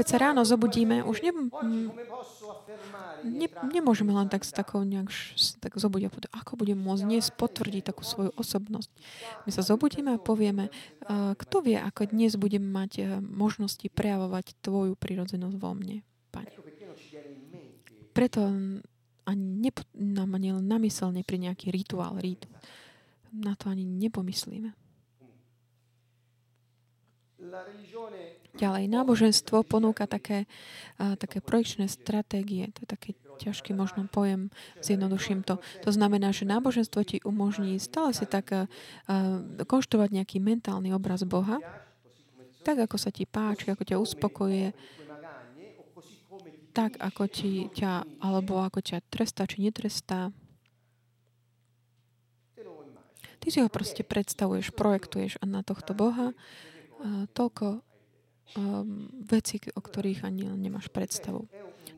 [0.00, 1.28] Keď sa ráno zobudíme, už ne,
[3.20, 5.12] ne, nemôžeme len tak s takou nejak
[5.60, 8.88] tak zobudiť a povedať, ako budem môcť dnes potvrdiť takú svoju osobnosť.
[9.44, 10.72] My sa zobudíme a povieme,
[11.36, 16.00] kto vie, ako dnes budem mať e, možnosti prejavovať Tvoju prirodzenosť vo mne,
[16.32, 16.48] Pane.
[18.16, 18.40] Preto
[19.28, 22.48] ani nepo, nám ani len namyselne pri nejaký rituál, rítu.
[23.36, 24.72] na to ani nepomyslíme.
[28.50, 30.50] Ďalej, náboženstvo ponúka také,
[30.98, 32.66] uh, také projekčné stratégie.
[32.74, 33.10] To je taký
[33.40, 35.62] ťažký možno pojem, zjednoduším to.
[35.86, 38.66] To znamená, že náboženstvo ti umožní stále si tak uh,
[39.64, 41.62] konštruovať nejaký mentálny obraz Boha,
[42.60, 44.68] tak ako sa ti páči, ako ťa uspokojuje,
[46.76, 50.30] tak ako ti ťa, alebo ako ťa trestá, či netrestá.
[53.40, 56.36] Ty si ho proste predstavuješ, projektuješ a na tohto Boha
[57.32, 57.80] toľko
[58.56, 61.46] um, vecí, o ktorých ani nemáš predstavu.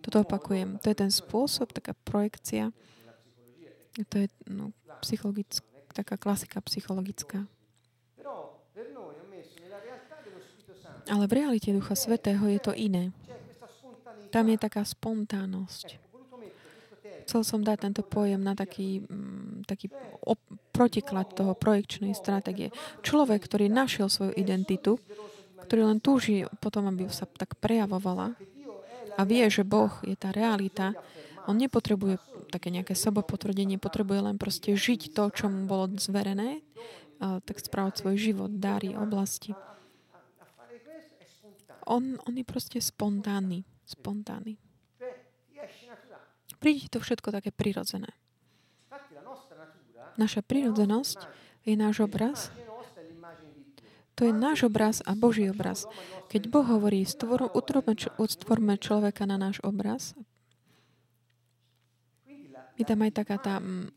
[0.03, 0.83] Toto opakujem.
[0.83, 2.75] To je ten spôsob, taká projekcia.
[3.97, 7.47] To je no, psychologická, taká klasika psychologická.
[11.11, 13.11] Ale v realite Ducha Svetého je to iné.
[14.31, 15.99] Tam je taká spontánnosť.
[17.27, 19.93] Chcel som dať tento pojem na taký, mm, taký
[20.27, 20.43] op-
[20.75, 22.75] protiklad toho projekčnej stratégie.
[23.07, 24.99] Človek, ktorý našiel svoju identitu,
[25.65, 28.35] ktorý len túži potom, aby sa tak prejavovala
[29.17, 30.97] a vie, že Boh je tá realita,
[31.47, 32.19] on nepotrebuje
[32.53, 36.61] také nejaké sobopotvrdenie, potrebuje len proste žiť to, čo mu bolo zverené,
[37.19, 39.55] tak správať svoj život, dary, oblasti.
[41.87, 43.67] On, on je proste spontánny.
[43.83, 44.55] Spontánny.
[46.63, 48.15] Príde to všetko také prirodzené.
[50.15, 51.19] Naša prirodzenosť
[51.67, 52.55] je náš obraz.
[54.17, 55.89] To je náš obraz a Boží obraz.
[56.29, 57.49] Keď Boh hovorí, stvor,
[58.77, 60.13] človeka na náš obraz,
[62.77, 63.89] je tam aj taká tá, mm,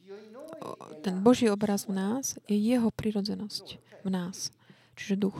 [1.03, 4.51] ten Boží obraz v nás je jeho prirodzenosť v nás,
[4.95, 5.37] čiže duch.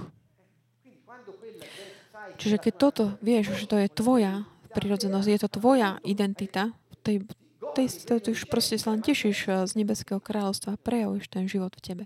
[2.35, 6.73] Čiže keď toto vieš, že to je tvoja prirodzenosť, je to tvoja identita,
[7.05, 7.21] tej,
[7.77, 11.71] tej, tej, už proste sa len tešíš eh, z nebeského kráľovstva a prejavuješ ten život
[11.77, 12.03] v tebe.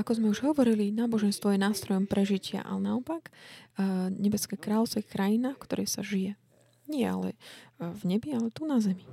[0.00, 5.54] Ako sme už hovorili, náboženstvo je nástrojom prežitia, ale naopak eh, nebeské kráľovstvo je krajina,
[5.54, 6.38] v ktorej sa žije.
[6.86, 9.04] Nie ale eh, v nebi, ale tu na zemi.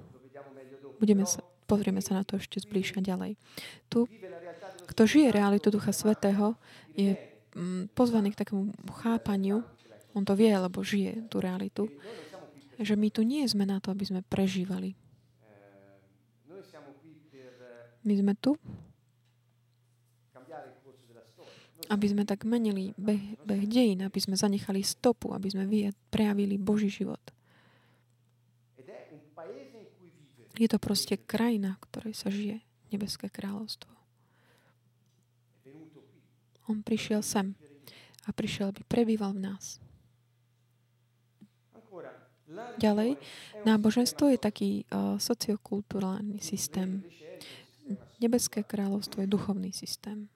[0.95, 3.35] Budeme sa, pozrieme sa na to ešte zbližšia ďalej.
[3.91, 4.07] Tu,
[4.87, 6.55] kto žije realitu Ducha Svetého,
[6.95, 7.19] je
[7.51, 8.71] mm, pozvaný k takému
[9.03, 9.67] chápaniu
[10.15, 11.91] on to vie, lebo žije tú realitu.
[12.79, 14.95] Že my tu nie sme na to, aby sme prežívali.
[18.05, 18.55] My sme tu,
[21.89, 25.63] aby sme tak menili beh, beh dejín, aby sme zanechali stopu, aby sme
[26.09, 27.21] prejavili Boží život.
[30.55, 33.91] Je to proste krajina, v ktorej sa žije nebeské kráľovstvo.
[36.71, 37.53] On prišiel sem
[38.25, 39.77] a prišiel, aby prebýval v nás.
[42.79, 43.19] Ďalej,
[43.67, 47.03] náboženstvo je taký uh, sociokulturálny systém.
[48.17, 50.31] Nebeské kráľovstvo je duchovný systém,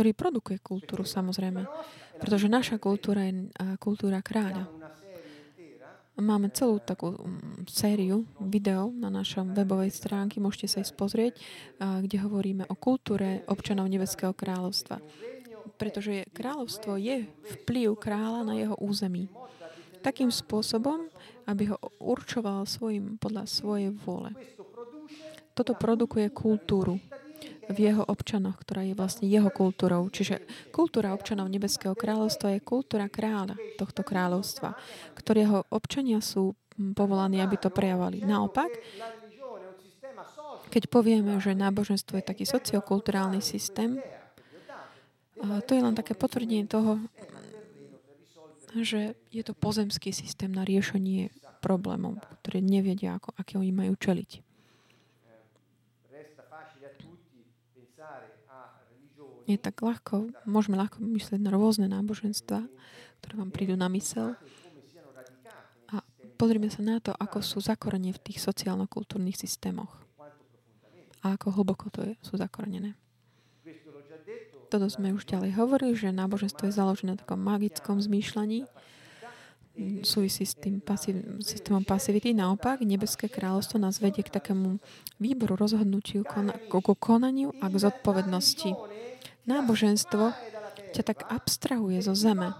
[0.00, 1.68] ktorý produkuje kultúru, samozrejme.
[2.16, 4.64] Pretože naša kultúra je kultúra kráľa.
[6.16, 7.36] Máme celú takú um,
[7.68, 11.36] sériu videov na našom webovej stránke, môžete sa ísť pozrieť,
[11.76, 15.04] kde hovoríme o kultúre občanov Nebeského kráľovstva.
[15.76, 17.28] Pretože kráľovstvo je
[17.60, 19.28] vplyv kráľa na jeho území
[20.00, 21.12] takým spôsobom,
[21.44, 24.32] aby ho určoval svojim, podľa svojej vôle.
[25.52, 26.96] Toto produkuje kultúru
[27.70, 30.10] v jeho občanoch, ktorá je vlastne jeho kultúrou.
[30.10, 30.42] Čiže
[30.74, 34.74] kultúra občanov Nebeského kráľovstva je kultúra kráľa tohto kráľovstva,
[35.14, 36.58] ktorého občania sú
[36.98, 38.26] povolaní, aby to prejavali.
[38.26, 38.74] Naopak,
[40.70, 44.02] keď povieme, že náboženstvo je taký sociokulturálny systém,
[45.40, 47.00] to je len také potvrdenie toho,
[48.70, 54.49] že je to pozemský systém na riešenie problémov, ktoré nevedia, ako, aké oni majú čeliť.
[59.50, 62.70] Je tak ľahko, môžeme ľahko myslieť na rôzne náboženstva,
[63.18, 64.38] ktoré vám prídu na mysel.
[65.90, 66.06] A
[66.38, 69.90] pozrime sa na to, ako sú zakorenie v tých sociálno-kultúrnych systémoch.
[71.26, 72.94] A ako hlboko to je, sú zakorenené.
[74.70, 78.70] Toto sme už ďalej hovorili, že náboženstvo je založené na takom magickom zmýšľaní,
[80.06, 82.30] súvisí s tým pasiv, systémom pasivity.
[82.30, 84.78] Naopak, nebeské kráľovstvo nás vedie k takému
[85.18, 88.99] výboru, rozhodnutiu, kona, k konaniu a k zodpovednosti.
[89.48, 90.32] Náboženstvo
[90.90, 92.52] ťa tak abstrahuje zo zeme.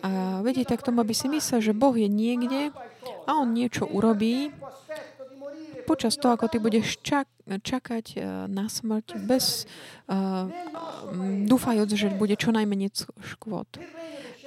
[0.00, 2.72] A vedie tak tomu, aby si myslel, že Boh je niekde
[3.28, 4.48] a On niečo urobí
[5.90, 9.66] počas toho, ako ty budeš čak, čakať eh, na smrť bez
[10.06, 10.46] uh,
[11.50, 13.82] dúfajúc, že bude čo najmenej škôd.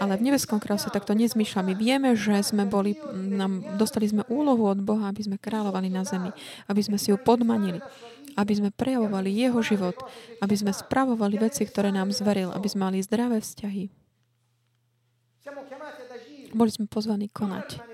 [0.01, 1.77] Ale v nebeskom kráľovstve takto nezmýšľame.
[1.77, 6.33] Vieme, že sme boli, nám, dostali sme úlohu od Boha, aby sme kráľovali na zemi,
[6.65, 7.77] aby sme si ju podmanili,
[8.37, 9.97] aby sme prejavovali jeho život,
[10.39, 13.89] aby sme spravovali veci, ktoré nám zveril, aby sme mali zdravé vzťahy.
[16.53, 17.93] Boli sme pozvaní konať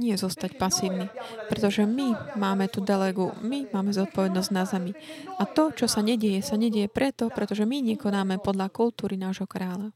[0.00, 1.12] nie zostať pasívny.
[1.52, 4.96] Pretože my máme tú delegu, my máme zodpovednosť na zemi.
[5.36, 9.92] A to, čo sa nedieje, sa nedieje preto, pretože my nekonáme podľa kultúry nášho kráľa.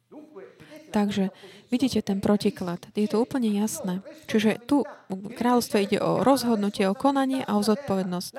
[0.93, 1.35] Takže
[1.75, 2.79] vidíte ten protiklad.
[2.95, 3.99] Je to úplne jasné.
[4.31, 8.31] Čiže tu kráľovstvo ide o rozhodnutie, o konanie a o zodpovednosť.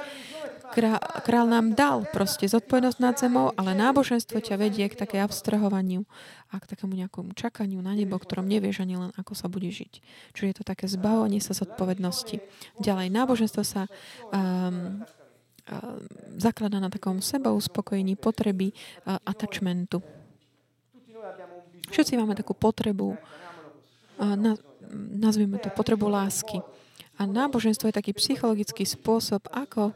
[0.73, 6.07] Král, nám dal proste zodpovednosť nad zemou, ale náboženstvo ťa vedie k také abstrahovaniu
[6.49, 10.01] a k takému nejakému čakaniu na nebo, ktorom nevieš ani len, ako sa bude žiť.
[10.33, 12.41] Čiže je to také zbavovanie sa zodpovednosti.
[12.81, 13.85] Ďalej, náboženstvo sa
[14.31, 15.03] um,
[16.37, 20.01] zaklada na takom seba uspokojení potreby uh, attachmentu.
[21.89, 24.57] Všetci máme takú potrebu, uh, na,
[24.95, 26.61] nazvime to potrebu lásky.
[27.15, 29.95] A náboženstvo je taký psychologický spôsob, ako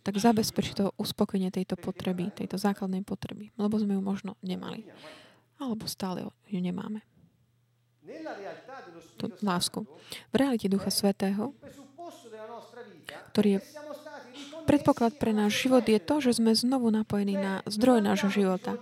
[0.00, 3.52] tak zabezpečiť to uspokojenie tejto potreby, tejto základnej potreby.
[3.60, 4.88] Lebo sme ju možno nemali.
[5.60, 7.04] Alebo stále ju nemáme.
[9.20, 9.84] Tú lásku.
[10.32, 11.52] V realite Ducha Svetého,
[13.30, 13.60] ktorý je
[14.64, 18.80] predpoklad pre náš život, je to, že sme znovu napojení na zdroj nášho života.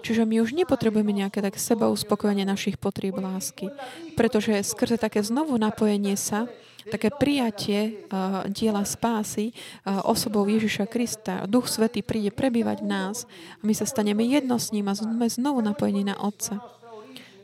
[0.00, 3.68] Čiže my už nepotrebujeme nejaké tak seba uspokojenie našich potrieb lásky,
[4.16, 6.48] pretože skrze také znovu napojenie sa
[6.88, 11.44] také prijatie uh, diela spásy uh, osobou Ježiša Krista.
[11.44, 13.16] Duch Svetý príde prebývať v nás
[13.60, 16.62] a my sa staneme jedno s ním a sme znovu napojení na Otca.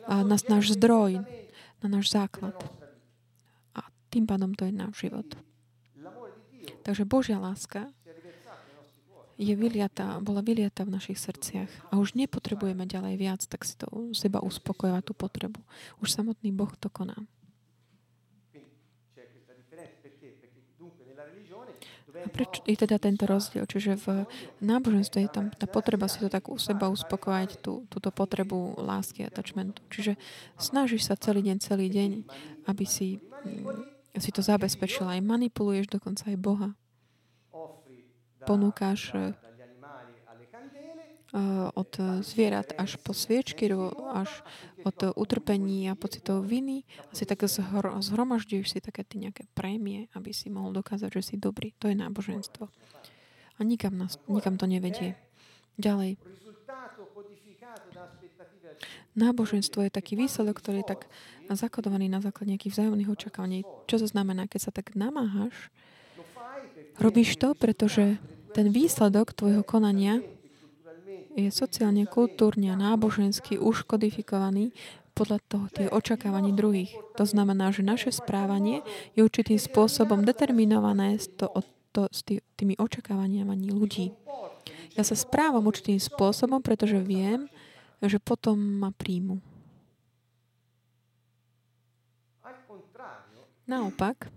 [0.07, 1.21] A na náš zdroj,
[1.83, 2.55] na náš základ.
[3.75, 5.27] A tým pádom to je náš život.
[6.87, 7.91] Takže Božia láska
[9.37, 13.87] je vyliatá, bola vyliatá v našich srdciach a už nepotrebujeme ďalej viac, tak si to
[14.17, 15.61] seba uspokojovať tú potrebu.
[16.01, 17.17] Už samotný Boh to koná.
[22.27, 23.71] A prečo je teda tento rozdiel?
[23.71, 24.07] Čiže v
[24.59, 29.23] náboženstve je tam tá potreba si to tak u seba uspokojať, tú, túto potrebu lásky
[29.23, 29.79] a attachmentu.
[29.95, 30.19] Čiže
[30.59, 32.11] snažíš sa celý deň, celý deň,
[32.67, 35.07] aby si, mm, si to zabezpečil.
[35.07, 36.75] Aj manipuluješ dokonca aj Boha.
[38.47, 39.46] Ponúkaš Eh,
[41.75, 41.91] od
[42.23, 43.67] zvierat až po sviečky,
[44.15, 44.31] až
[44.87, 46.87] od utrpení a pocitov viny.
[47.11, 47.43] Asi tak
[47.99, 51.75] zhromažďuješ si také ty nejaké prémie, aby si mohol dokázať, že si dobrý.
[51.83, 52.71] To je náboženstvo.
[53.57, 55.17] A nikam, nás, nikam to nevedie.
[55.81, 56.21] Ďalej.
[59.17, 61.09] Náboženstvo je taký výsledok, ktorý je tak
[61.49, 63.65] zakodovaný na základe nejakých vzájomných očakávaní.
[63.89, 65.73] Čo to znamená, keď sa tak namáhaš?
[67.01, 68.21] Robíš to, pretože
[68.53, 70.21] ten výsledok tvojho konania
[71.37, 74.73] je sociálne, kultúrne a nábožensky už kodifikovaný
[75.13, 76.97] podľa toho tých očakávaní druhých.
[77.21, 78.81] To znamená, že naše správanie
[79.13, 81.53] je určitým spôsobom determinované s, to,
[81.93, 84.17] to, s tý, tými očakávaniami ľudí.
[84.97, 87.53] Ja sa správam určitým spôsobom, pretože viem,
[88.01, 89.41] že potom ma príjmu.
[93.67, 94.31] Naopak,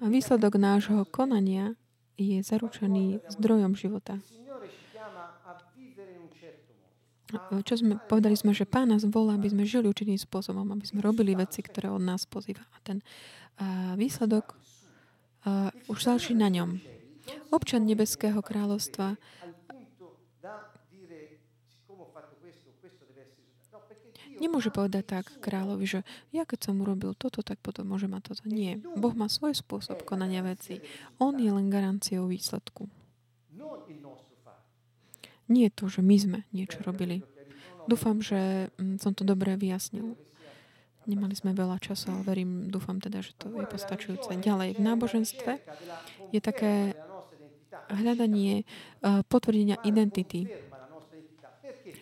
[0.00, 1.76] výsledok nášho konania
[2.20, 4.20] je zaručený zdrojom života.
[7.62, 10.98] Čo sme, povedali sme, že Pán nás volá, aby sme žili určitým spôsobom, aby sme
[10.98, 12.66] robili veci, ktoré od nás pozýva.
[12.74, 14.58] A ten uh, výsledok
[15.46, 16.82] uh, už záleží na ňom.
[17.54, 19.14] Občan Nebeského kráľovstva
[24.40, 26.00] Nemôže povedať tak kráľovi, že
[26.32, 28.42] ja keď som urobil toto, tak potom môže mať toto.
[28.48, 28.80] Nie.
[28.80, 30.80] Boh má svoj spôsob konania veci.
[31.20, 32.88] On je len garanciou výsledku.
[35.50, 37.20] Nie je to, že my sme niečo robili.
[37.84, 40.14] Dúfam, že mm, som to dobre vyjasnil.
[41.10, 44.30] Nemali sme veľa času, ale verím, dúfam teda, že to je postačujúce.
[44.30, 45.52] Ďalej, v náboženstve
[46.30, 46.94] je také
[47.90, 48.64] hľadanie eh,
[49.26, 50.69] potvrdenia identity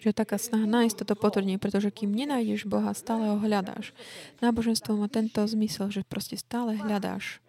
[0.09, 3.93] že taká snaha nájsť toto potvrdenie, pretože kým nenájdeš Boha, stále ho hľadáš.
[4.41, 7.45] Náboženstvo má tento zmysel, že proste stále hľadáš.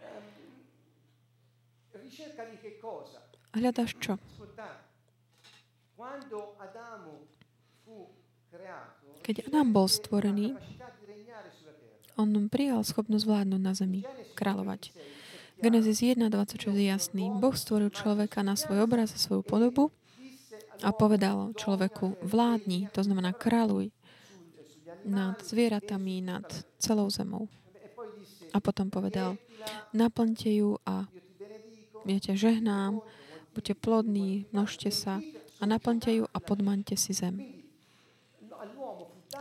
[3.55, 4.19] Hľadáš čo?
[9.23, 10.59] Keď Adam bol stvorený,
[12.19, 14.03] on prijal schopnosť vládnuť na zemi,
[14.35, 14.91] kráľovať.
[15.63, 17.31] Genesis 1.26 je jasný.
[17.31, 19.95] Boh stvoril človeka na svoj obraz a svoju podobu
[20.79, 23.91] a povedal človeku, vládni, to znamená kráľuj
[25.03, 26.45] nad zvieratami, nad
[26.79, 27.47] celou zemou.
[28.55, 29.37] A potom povedal,
[29.93, 31.05] naplňte ju a
[32.07, 33.03] ja ťa žehnám,
[33.53, 35.21] buďte plodní, množte sa
[35.59, 37.59] a naplňte ju a podmaňte si zem.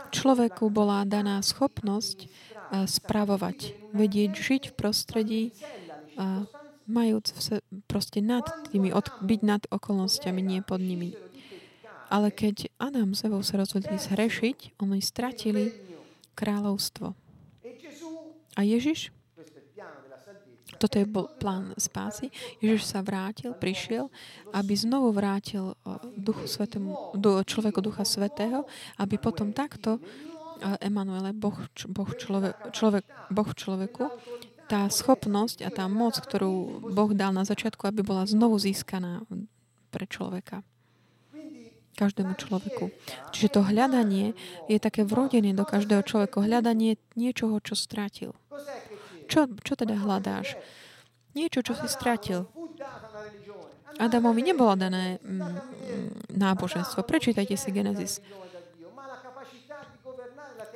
[0.09, 5.43] človeku bola daná schopnosť uh, spravovať, vedieť žiť v prostredí,
[6.19, 6.45] uh,
[6.89, 7.29] majúc
[7.85, 8.89] proste nad tými,
[9.21, 11.13] byť nad okolnostiami, nie pod nimi.
[12.09, 15.71] Ale keď Adam s Evou sa rozhodli zhrešiť, oni stratili
[16.33, 17.13] kráľovstvo.
[18.57, 19.13] A Ježiš
[20.79, 22.31] toto je bol plán spásy.
[22.63, 24.07] Ježiš sa vrátil, prišiel,
[24.55, 25.75] aby znovu vrátil
[26.15, 28.63] duchu svetému, človeku ducha svetého,
[28.95, 29.99] aby potom takto
[30.79, 31.55] Emanuele, boh,
[31.87, 34.03] boh, človek, človek, boh v človeku,
[34.69, 39.25] tá schopnosť a tá moc, ktorú Boh dal na začiatku, aby bola znovu získaná
[39.89, 40.61] pre človeka.
[41.99, 42.95] Každému človeku.
[43.35, 44.31] Čiže to hľadanie
[44.71, 46.39] je také vrodené do každého človeka.
[46.39, 48.31] Hľadanie niečoho, čo strátil.
[49.27, 50.55] Čo, čo teda hľadáš?
[51.35, 52.47] Niečo, čo si stratil.
[53.99, 57.03] Adamovi nebolo dané mm, náboženstvo.
[57.03, 58.23] Prečítajte si Genesis.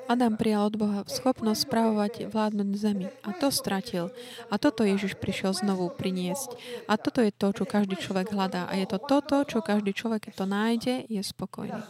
[0.08, 3.08] Adam prijal od Boha schopnosť spravovať vládnuť zemi.
[3.24, 4.12] A to stratil.
[4.51, 6.56] A toto Ježiš prišiel znovu priniesť.
[6.91, 8.68] A toto je to, čo každý človek hľadá.
[8.68, 11.82] A je to toto, čo každý človek, keď to nájde, je spokojný.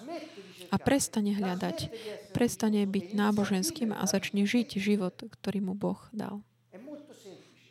[0.73, 1.89] A prestane hľadať.
[2.33, 6.41] Prestane byť náboženským a začne žiť život, ktorý mu Boh dal.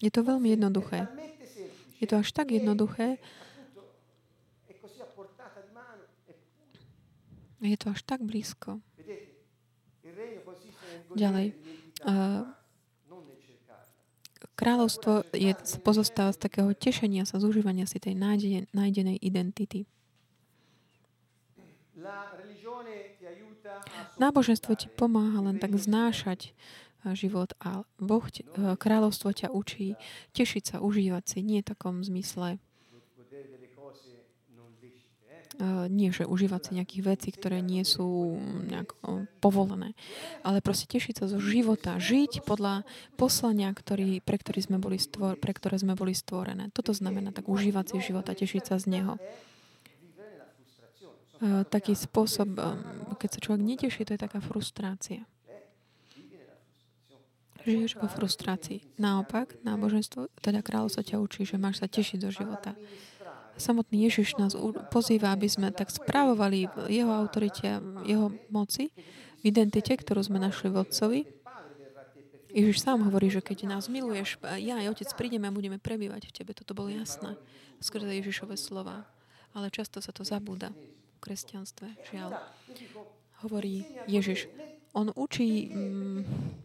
[0.03, 1.07] Je to veľmi jednoduché.
[2.03, 3.23] Je to až tak jednoduché.
[7.63, 8.83] Je to až tak blízko.
[11.15, 11.57] Ďalej.
[14.53, 15.53] Kráľovstvo je,
[15.83, 18.15] pozostáva z takého tešenia sa, zúžívania si tej
[18.71, 19.87] nájdenej identity.
[24.19, 26.55] Náboženstvo ti pomáha len tak znášať
[27.19, 28.23] život a boh,
[28.79, 29.99] kráľovstvo ťa učí
[30.39, 32.63] tešiť sa, užívať si, nie v takom zmysle
[35.93, 38.41] nie, že užívať si nejakých vecí, ktoré nie sú
[38.73, 38.97] nejak
[39.45, 39.93] povolené,
[40.41, 42.89] ale proste tešiť sa zo života, žiť podľa
[43.21, 46.73] poslania, ktorý, pre, ktorý sme boli stvor, pre ktoré sme boli stvorené.
[46.73, 49.21] Toto znamená tak užívať si života, tešiť sa z neho.
[51.43, 52.55] Taký spôsob,
[53.19, 55.27] keď sa človek neteší, to je taká frustrácia.
[57.63, 58.99] Žiješ vo frustrácii.
[58.99, 62.75] Naopak, náboženstvo, teda kráľovstvo ťa učí, že máš sa tešiť do života.
[63.57, 64.57] Samotný Ježiš nás
[64.89, 67.79] pozýva, aby sme tak správovali jeho autorite,
[68.09, 68.91] jeho moci,
[69.43, 71.21] v identite, ktorú sme našli v Otcovi.
[72.53, 76.35] Ježiš sám hovorí, že keď nás miluješ, ja aj Otec prídeme a budeme prebývať v
[76.37, 76.53] tebe.
[76.53, 77.35] Toto bolo jasné
[77.81, 79.09] skrze Ježišové slova.
[79.53, 82.13] Ale často sa to zabúda v kresťanstve.
[82.13, 82.31] Žiaľ.
[83.45, 84.49] Hovorí Ježiš,
[84.93, 86.21] on učí mm,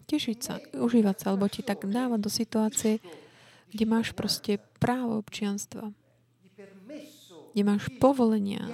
[0.07, 2.99] tešiť sa, užívať sa, alebo ti tak dáva do situácie,
[3.71, 5.91] kde máš proste právo občianstva.
[7.57, 8.73] Kde máš povolenia e,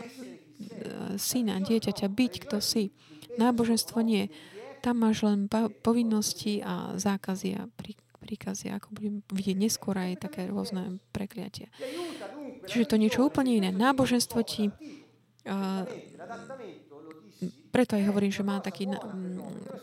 [1.15, 2.91] syna, dieťaťa byť, kto si.
[3.39, 4.27] Náboženstvo nie.
[4.83, 5.47] Tam máš len
[5.79, 7.71] povinnosti a zákazy a
[8.19, 11.71] príkazy, ako budem vidieť neskôr aj také rôzne prekliatie.
[12.67, 13.71] Čiže to niečo úplne iné.
[13.71, 15.87] Náboženstvo ti uh,
[17.71, 18.85] preto aj hovorím, že má taký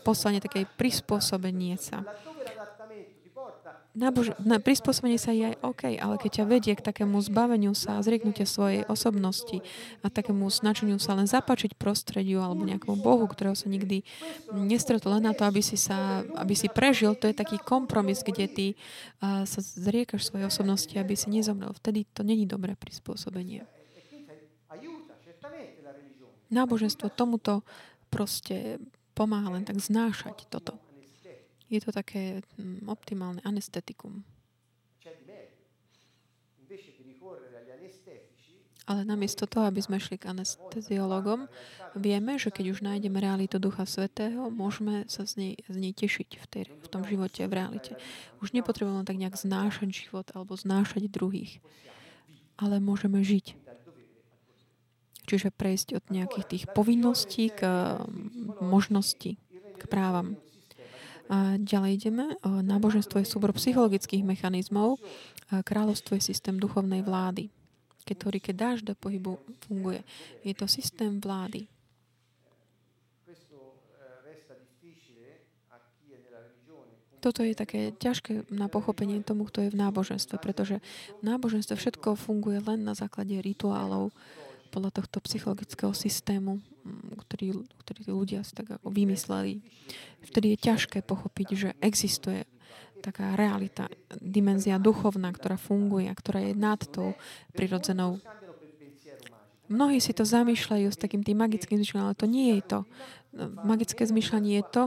[0.05, 2.05] poslanie také prispôsobenie sa.
[3.91, 7.99] Nabož- na prispôsobenie sa je aj OK, ale keď ťa vedie k takému zbaveniu sa
[7.99, 9.59] a zrieknutia svojej osobnosti
[9.99, 14.07] a takému snačeniu sa len zapačiť prostrediu alebo nejakému Bohu, ktorého sa nikdy
[14.55, 18.47] nestretol len na to, aby si, sa, aby si prežil, to je taký kompromis, kde
[18.47, 18.65] ty
[19.19, 21.75] uh, sa zriekaš svojej osobnosti, aby si nezomrel.
[21.75, 23.67] Vtedy to není dobré prispôsobenie.
[26.47, 27.67] Náboženstvo tomuto
[28.07, 28.79] proste
[29.11, 30.79] pomáha len tak znášať toto.
[31.71, 34.27] Je to také hm, optimálne anestetikum.
[38.89, 41.47] Ale namiesto toho, aby sme šli k anesteziologom,
[41.95, 46.29] vieme, že keď už nájdeme realitu Ducha Svetého, môžeme sa z nej, z nej tešiť
[46.43, 47.95] v, tej, v tom živote, v realite.
[48.43, 51.63] Už nepotrebujeme tak nejak znášať život alebo znášať druhých,
[52.59, 53.61] ale môžeme žiť
[55.31, 59.39] Čiže prejsť od nejakých tých povinností k mm, možnosti,
[59.79, 60.35] k právam.
[61.31, 62.25] A ďalej ideme.
[62.43, 64.99] Náboženstvo je súbor psychologických mechanizmov.
[65.47, 67.47] Kráľovstvo je systém duchovnej vlády,
[68.03, 70.03] ktorý, keď dáš do pohybu, funguje.
[70.43, 71.71] Je to systém vlády.
[77.21, 80.81] Toto je také ťažké na pochopenie tomu, kto je v náboženstve, pretože
[81.21, 84.09] v náboženstve všetko funguje len na základe rituálov,
[84.73, 87.45] podľa tohto psychologického systému, mm, ktorý,
[87.85, 89.61] ktorý ľudia si tak ako vymysleli.
[90.25, 92.45] Vtedy je ťažké pochopiť, že existuje
[93.01, 93.89] taká realita,
[94.21, 97.17] dimenzia duchovná, ktorá funguje a ktorá je nad tou
[97.57, 98.21] prirodzenou
[99.71, 102.79] mnohí si to zamýšľajú s takým tým magickým zmyšľaním, ale to nie je to.
[103.63, 104.83] Magické zmyšľanie je to,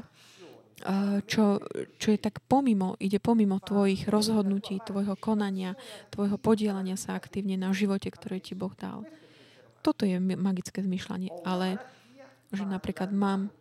[1.25, 1.65] čo,
[1.97, 5.81] čo je tak pomimo, ide pomimo tvojich rozhodnutí, tvojho konania,
[6.13, 9.09] tvojho podielania sa aktívne na živote, ktoré ti Boh dal.
[9.85, 11.77] Toto je magické zmyšľanie, ale
[12.49, 13.53] že napríklad mám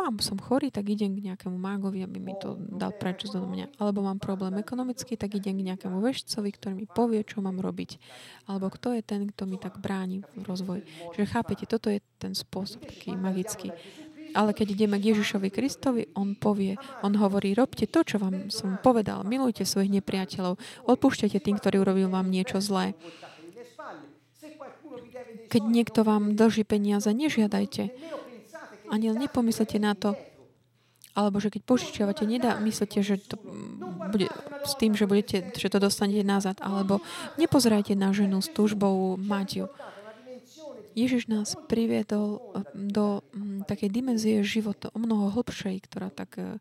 [0.00, 3.76] mám, som chorý, tak idem k nejakému mágovi, aby mi to dal preč do mňa.
[3.76, 8.00] Alebo mám problém ekonomický, tak idem k nejakému vešcovi, ktorý mi povie, čo mám robiť.
[8.48, 10.82] Alebo kto je ten, kto mi tak bráni v rozvoji.
[11.12, 13.76] Čiže chápete, toto je ten spôsob taký magický.
[14.30, 18.78] Ale keď ideme k Ježišovi Kristovi, on povie, on hovorí, robte to, čo vám som
[18.78, 20.54] povedal, milujte svojich nepriateľov,
[20.86, 22.94] odpúšťajte tým, ktorí urobil vám niečo zlé.
[25.50, 27.90] Keď niekto vám dlží peniaze, nežiadajte.
[28.90, 30.14] Ani nepomyslite na to,
[31.14, 33.34] alebo že keď požičiavate, nedá, myslíte, že to
[34.14, 34.30] bude
[34.62, 36.62] s tým, že, budete, že to dostanete nazad.
[36.62, 37.02] Alebo
[37.34, 39.66] nepozerajte na ženu s túžbou mať ju.
[40.94, 46.58] Ježiš nás priviedol eh, do mm, takej dimenzie života o mnoho hlbšej, ktorá tak eh,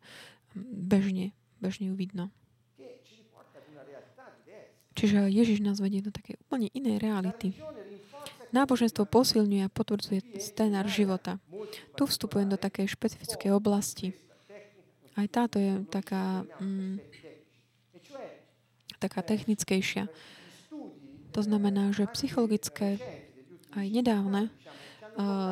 [0.58, 2.30] bežne, bežne ju vidno.
[5.00, 7.56] Čiže Ježiš nás vedie do takej úplne inej reality.
[8.50, 11.38] Náboženstvo posilňuje a potvrdzuje scénar života.
[11.94, 14.18] Tu vstupujem do takej špecifickej oblasti.
[15.14, 16.98] Aj táto je taká, mm,
[18.98, 20.10] taká technickejšia.
[21.38, 22.98] To znamená, že psychologické
[23.70, 24.50] aj nedávne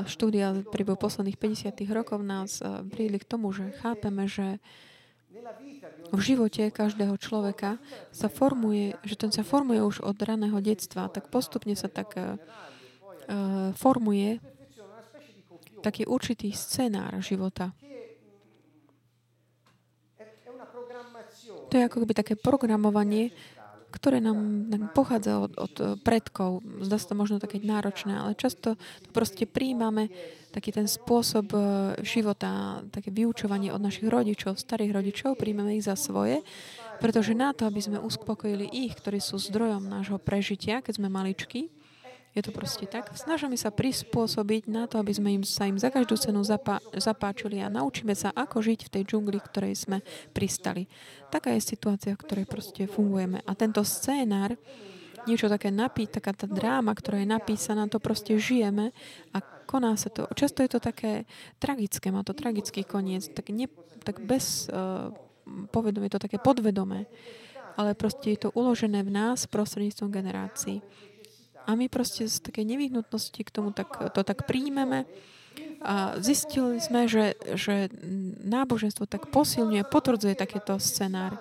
[0.07, 4.57] štúdia pri posledných 50 rokov nás priedli k tomu, že chápeme, že
[6.07, 7.77] v živote každého človeka
[8.15, 12.39] sa formuje, že ten sa formuje už od raného detstva, tak postupne sa tak uh,
[13.75, 14.39] formuje
[15.81, 17.71] taký určitý scenár života.
[21.67, 23.35] To je ako keby také programovanie,
[23.91, 26.63] ktoré nám, pochádza od, od predkov.
[26.83, 30.11] Zdá sa to možno také náročné, ale často to proste príjmame
[30.51, 31.59] taký ten spôsob e,
[32.03, 36.43] života, také vyučovanie od našich rodičov, starých rodičov, príjmeme ich za svoje,
[37.03, 41.71] pretože na to, aby sme uspokojili ich, ktorí sú zdrojom nášho prežitia, keď sme maličky,
[42.37, 43.09] je to proste tak.
[43.17, 47.57] Snažíme sa prispôsobiť na to, aby sme im, sa im za každú cenu zapá, zapáčili
[47.65, 50.05] a naučíme sa, ako žiť v tej džungli, ktorej sme
[50.37, 50.85] pristali.
[51.33, 53.41] Taká je situácia, v ktorej proste fungujeme.
[53.41, 54.53] A tento scénár,
[55.25, 58.93] niečo také napí, taká tá dráma, ktorá je napísaná, to proste žijeme
[59.33, 60.29] a koná sa to.
[60.37, 61.25] Často je to také
[61.57, 63.65] tragické, má to tragický koniec, tak, ne,
[64.05, 65.09] tak bez uh,
[65.73, 67.09] povedomia, je to také podvedomé
[67.77, 70.81] ale proste je to uložené v nás prostredníctvom generácií.
[71.67, 75.03] A my proste z takej nevyhnutnosti k tomu tak, to tak príjmeme
[75.81, 77.91] a zistili sme, že, že
[78.43, 81.37] náboženstvo tak posilňuje, potvrdzuje takéto scenár,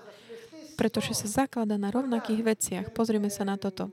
[0.77, 2.87] pretože sa zaklada na rovnakých veciach.
[2.93, 3.89] Pozrime sa na toto.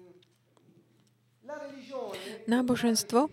[2.44, 3.32] Náboženstvo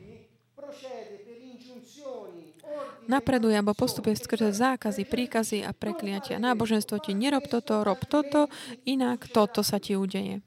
[3.10, 6.38] napreduje alebo postupuje skrze zákazy, príkazy a prekliatia.
[6.38, 8.46] Náboženstvo ti nerob toto, rob toto,
[8.86, 10.46] inak toto sa ti udeje.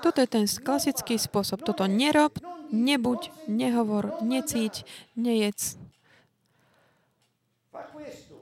[0.00, 1.60] Toto je ten klasický spôsob.
[1.60, 2.36] Toto nerob,
[2.72, 5.76] nebuď, nehovor, necíť, nejedz.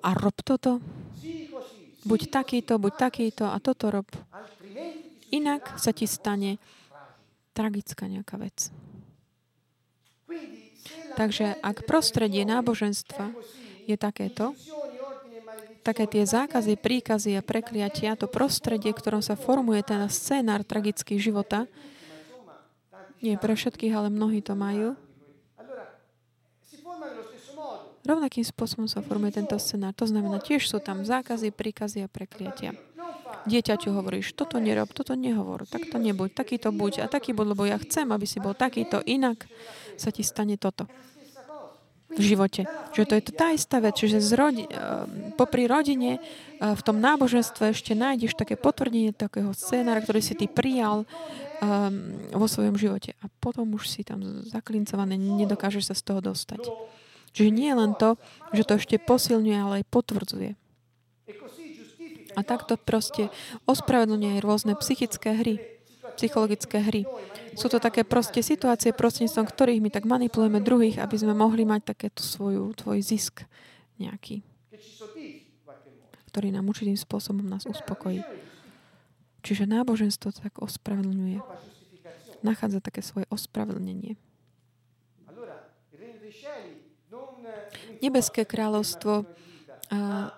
[0.03, 0.79] A rob toto.
[2.07, 4.09] Buď takýto, buď takýto a toto rob.
[5.35, 6.57] Inak sa ti stane
[7.53, 8.71] tragická nejaká vec.
[11.19, 13.35] Takže ak prostredie náboženstva
[13.91, 14.55] je takéto,
[15.89, 21.17] také tie zákazy, príkazy a prekliatia, to prostredie, v ktorom sa formuje ten scénár tragický
[21.17, 21.65] života,
[23.25, 24.93] nie pre všetkých, ale mnohí to majú.
[28.05, 29.93] Rovnakým spôsobom sa formuje tento scenár.
[30.01, 32.73] To znamená, tiež sú tam zákazy, príkazy a prekliatia.
[33.45, 37.77] Dieťaťu hovoríš, toto nerob, toto nehovor, takto nebuď, takýto buď a taký buď, lebo ja
[37.81, 39.45] chcem, aby si bol takýto, inak
[40.01, 40.89] sa ti stane toto
[42.09, 42.65] v živote.
[42.97, 44.77] Že to je to tá istá vec, že rodi, eh,
[45.37, 46.23] popri rodine eh,
[46.61, 52.47] v tom náboženstve ešte nájdeš také potvrdenie takého scénára, ktorý si ty prijal um, vo
[52.49, 53.13] svojom živote.
[53.21, 56.65] A potom už si tam zaklincované, nedokážeš sa z toho dostať.
[57.37, 58.17] Čiže nie len to,
[58.57, 60.51] že to ešte posilňuje, ale aj potvrdzuje.
[62.39, 63.35] A takto proste
[63.67, 65.78] ospravedlňuje aj rôzne psychické hry,
[66.19, 67.07] psychologické hry.
[67.55, 71.95] Sú to také proste situácie, prostredníctvom ktorých my tak manipulujeme druhých, aby sme mohli mať
[71.95, 73.47] takéto svoju, tvoj zisk
[73.99, 74.43] nejaký,
[76.31, 78.23] ktorý nám určitým spôsobom nás uspokojí.
[79.43, 81.39] Čiže náboženstvo tak ospravedlňuje.
[82.43, 84.15] Nachádza také svoje ospravedlnenie.
[87.99, 89.27] Nebeské kráľovstvo
[89.91, 90.31] a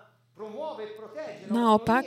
[1.51, 2.05] naopak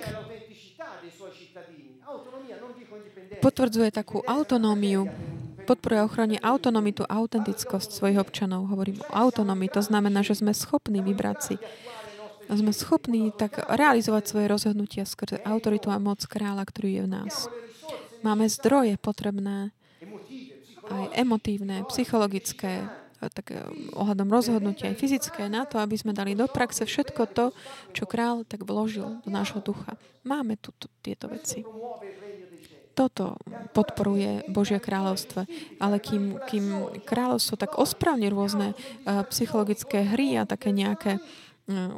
[3.44, 5.04] potvrdzuje takú autonómiu
[5.64, 8.68] podporuje ochrane autonomitu, autentickosť svojich občanov.
[8.68, 11.56] Hovorím o autonomii, to znamená, že sme schopní vybrať si
[12.44, 17.34] sme schopní tak realizovať svoje rozhodnutia skrze autoritu a moc kráľa, ktorý je v nás.
[18.20, 19.72] Máme zdroje potrebné,
[20.84, 22.84] aj emotívne, psychologické,
[23.32, 23.64] tak eh,
[23.96, 27.46] ohľadom rozhodnutia aj fyzické na to, aby sme dali do praxe všetko to,
[27.96, 29.96] čo král tak vložil do nášho ducha.
[30.28, 31.64] Máme tu tieto veci.
[32.94, 33.36] Toto
[33.74, 35.50] podporuje Božie kráľovstvo.
[35.82, 36.64] Ale kým, kým
[37.02, 41.90] kráľovstvo tak ospravne rôzne uh, psychologické hry a také nejaké uh,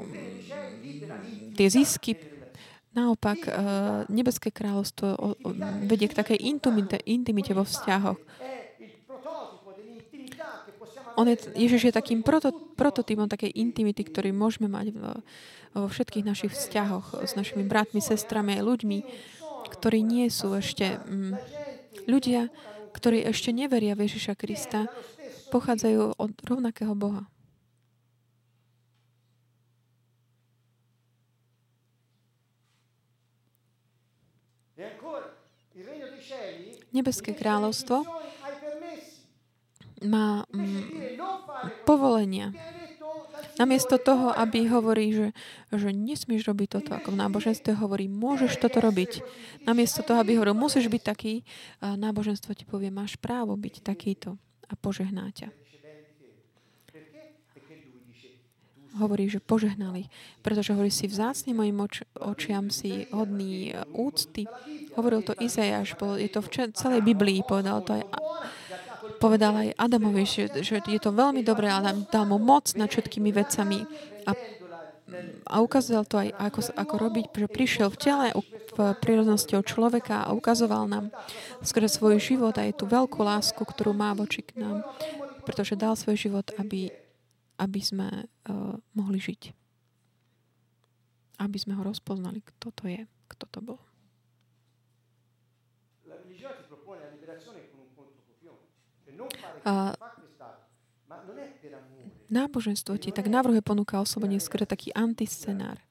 [1.54, 2.16] tie zisky,
[2.96, 3.52] naopak uh,
[4.08, 5.36] nebeské kráľovstvo
[5.84, 8.16] vedie k takej intimite, intimite vo vzťahoch
[11.16, 15.12] on je, Ježiš je takým proto, prototypom takej intimity, ktorý môžeme mať vo,
[15.72, 18.98] vo všetkých našich vzťahoch s našimi bratmi, sestrami aj ľuďmi,
[19.70, 21.34] ktorí nie sú ešte mm,
[22.06, 22.48] ľudia,
[22.94, 24.88] ktorí ešte neveria v Ježiša Krista,
[25.50, 27.28] pochádzajú od rovnakého Boha.
[36.92, 38.04] Nebeské kráľovstvo
[40.04, 41.16] má mm,
[41.84, 42.52] povolenia.
[43.56, 45.28] Namiesto toho, aby hovorí, že,
[45.72, 49.24] že nesmieš robiť toto, ako v náboženstve hovorí, môžeš toto robiť.
[49.64, 51.40] Namiesto toho, aby hovoril, musíš byť taký,
[51.80, 54.36] náboženstvo ti povie, máš právo byť takýto
[54.68, 55.48] a požehná ťa.
[58.96, 60.08] Hovorí, že požehnali,
[60.40, 64.48] pretože hovorí si vzácne mojim oč- očiam si hodný úcty.
[64.96, 68.08] Hovoril to Izajáš, je to v celej Biblii, povedal to aj
[69.22, 73.30] povedal aj Adamovi, že, že je to veľmi dobré, ale dal mu moc nad všetkými
[73.32, 73.86] vecami
[74.26, 74.34] a,
[75.46, 78.26] a ukázal to aj, ako, ako robiť, že prišiel v tele,
[78.76, 81.14] v prírodnosti od človeka a ukazoval nám
[81.62, 84.84] skrze svoj život a je tú veľkú lásku, ktorú má voči k nám,
[85.46, 86.90] pretože dal svoj život, aby,
[87.56, 89.54] aby sme uh, mohli žiť.
[91.40, 93.85] Aby sme ho rozpoznali, kto to je, kto to bol.
[99.66, 99.98] A
[102.30, 105.82] náboženstvo ti tak navrhuje ponúka oslobodenie skôr taký antiscenár.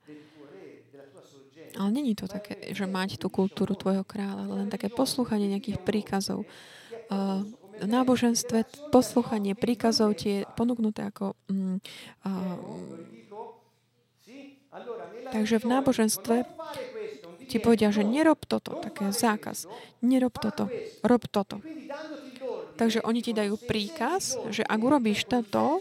[1.76, 5.84] Ale není to také, že mať tú kultúru tvojho kráľa, ale len také poslúchanie nejakých
[5.84, 6.48] príkazov.
[7.12, 7.44] Uh,
[7.76, 8.64] v náboženstve
[8.96, 11.36] poslúchanie príkazov ti je ponúknuté ako...
[11.52, 11.84] Um,
[12.24, 12.56] uh,
[15.36, 16.36] takže v náboženstve
[17.52, 19.68] ti povedia, že nerob toto, také zákaz.
[20.00, 20.72] Nerob toto,
[21.04, 21.60] rob toto.
[22.76, 25.80] Takže oni ti dajú príkaz, že ak urobíš toto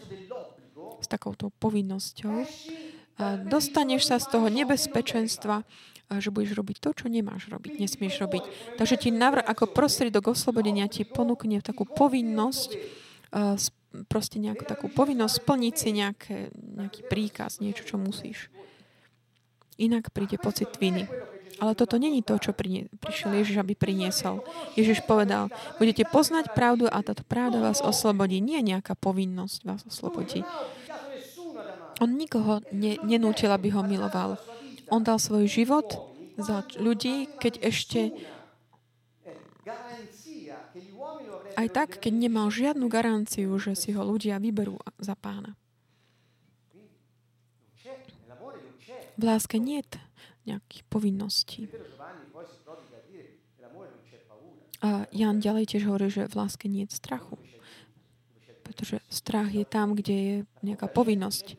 [1.02, 2.46] s takouto povinnosťou,
[3.46, 5.66] dostaneš sa z toho nebezpečenstva,
[6.14, 8.42] že budeš robiť to, čo nemáš robiť, nesmieš robiť.
[8.78, 12.78] Takže ti navr- ako prostriedok oslobodenia ti ponúkne takú povinnosť,
[14.06, 18.50] proste nejakú takú povinnosť splniť si nejaké, nejaký príkaz, niečo, čo musíš.
[19.78, 21.10] Inak príde pocit viny.
[21.62, 24.42] Ale toto není to, čo prišiel Ježiš, aby priniesol.
[24.74, 28.42] Ježiš povedal, budete poznať pravdu a táto pravda vás oslobodí.
[28.42, 30.42] Nie nejaká povinnosť vás oslobodí.
[32.02, 34.34] On nikoho ne, nenútil, aby ho miloval.
[34.90, 35.94] On dal svoj život
[36.34, 38.00] za ľudí, keď ešte
[41.54, 45.54] aj tak, keď nemal žiadnu garanciu, že si ho ľudia vyberú za pána.
[49.14, 50.02] V láske nie je
[50.44, 51.68] nejakých povinností.
[54.84, 57.40] A Jan ďalej tiež hovorí, že v láske nie je strachu.
[58.64, 61.56] Pretože strach je tam, kde je nejaká povinnosť.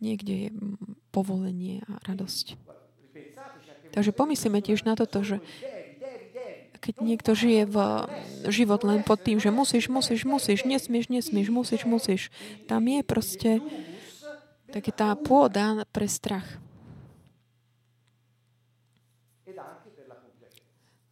[0.00, 0.48] Niekde je
[1.12, 2.56] povolenie a radosť.
[3.90, 5.40] Takže pomyslíme tiež na toto, že
[6.80, 7.76] keď niekto žije v
[8.48, 12.22] život len pod tým, že musíš, musíš, musíš, nesmieš, nesmieš, musíš, musíš,
[12.64, 13.50] tam je proste
[14.72, 16.46] také tá pôda pre strach.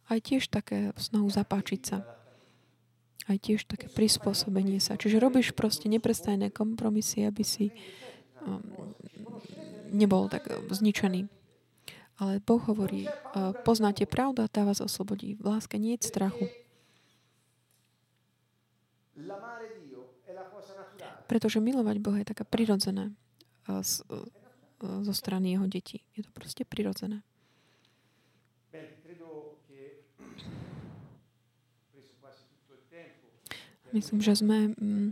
[0.09, 2.01] Aj tiež také snahu zapáčiť sa.
[3.29, 4.97] Aj tiež také prispôsobenie sa.
[4.97, 7.69] Čiže robíš proste neprestajné kompromisy, aby si
[8.41, 8.57] um,
[9.93, 11.29] nebol tak zničený.
[12.19, 15.37] Ale Boh hovorí, uh, poznáte pravdu a tá vás oslobodí.
[15.37, 16.49] V láske nie je strachu.
[21.29, 23.13] Pretože milovať Boha je taká prirodzená
[23.69, 24.25] uh, uh,
[25.05, 26.01] zo strany jeho detí.
[26.17, 27.21] Je to proste prirodzené.
[33.89, 35.09] Myslím, že sme mm,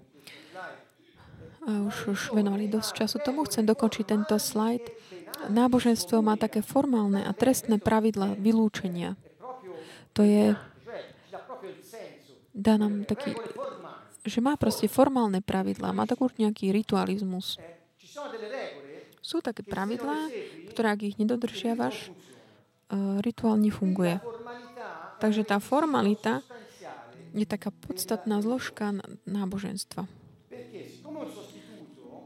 [1.68, 3.44] už, už venovali dosť času tomu.
[3.44, 4.88] Chcem dokončiť tento slajd.
[5.52, 9.18] Náboženstvo má také formálne a trestné pravidla vylúčenia.
[10.18, 10.58] To je
[12.58, 13.38] dá nám taký,
[14.26, 17.62] že má proste formálne pravidlá, má takú nejaký ritualizmus.
[19.22, 20.34] Sú také pravidlá,
[20.74, 24.18] ktoré ak ich nedodržiavaš, uh, rituál nefunguje.
[25.22, 26.42] Takže tá formalita
[27.34, 28.96] je taká podstatná zložka
[29.28, 30.08] náboženstva.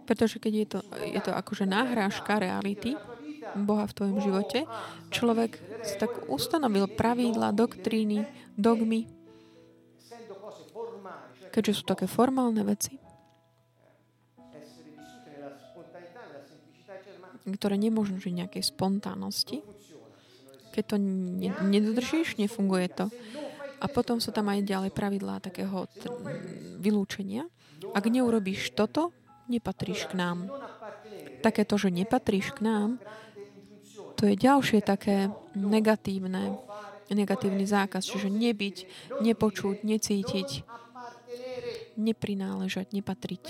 [0.06, 3.00] Pretože keď je to, je to akože náhrážka reality
[3.56, 4.60] Boha v tvojom živote,
[5.14, 8.28] človek si tak ustanovil pravidla, doktríny,
[8.60, 9.08] dogmy,
[11.52, 12.96] keďže sú také formálne veci,
[17.42, 19.66] ktoré nemôžu žiť nejakej spontánnosti.
[20.72, 20.96] Keď to
[21.68, 23.12] nedodržíš, nefunguje to.
[23.82, 25.90] A potom sú tam aj ďalej pravidlá takého
[26.78, 27.50] vylúčenia.
[27.98, 29.10] Ak neurobíš toto,
[29.50, 30.48] nepatríš k nám.
[31.42, 32.90] Takéto, že nepatríš k nám,
[34.22, 36.62] to je ďalšie také negatívne,
[37.10, 38.78] negatívny zákaz, čiže nebyť,
[39.26, 40.50] nepočuť, necítiť,
[41.98, 43.46] neprináležať, nepatriť.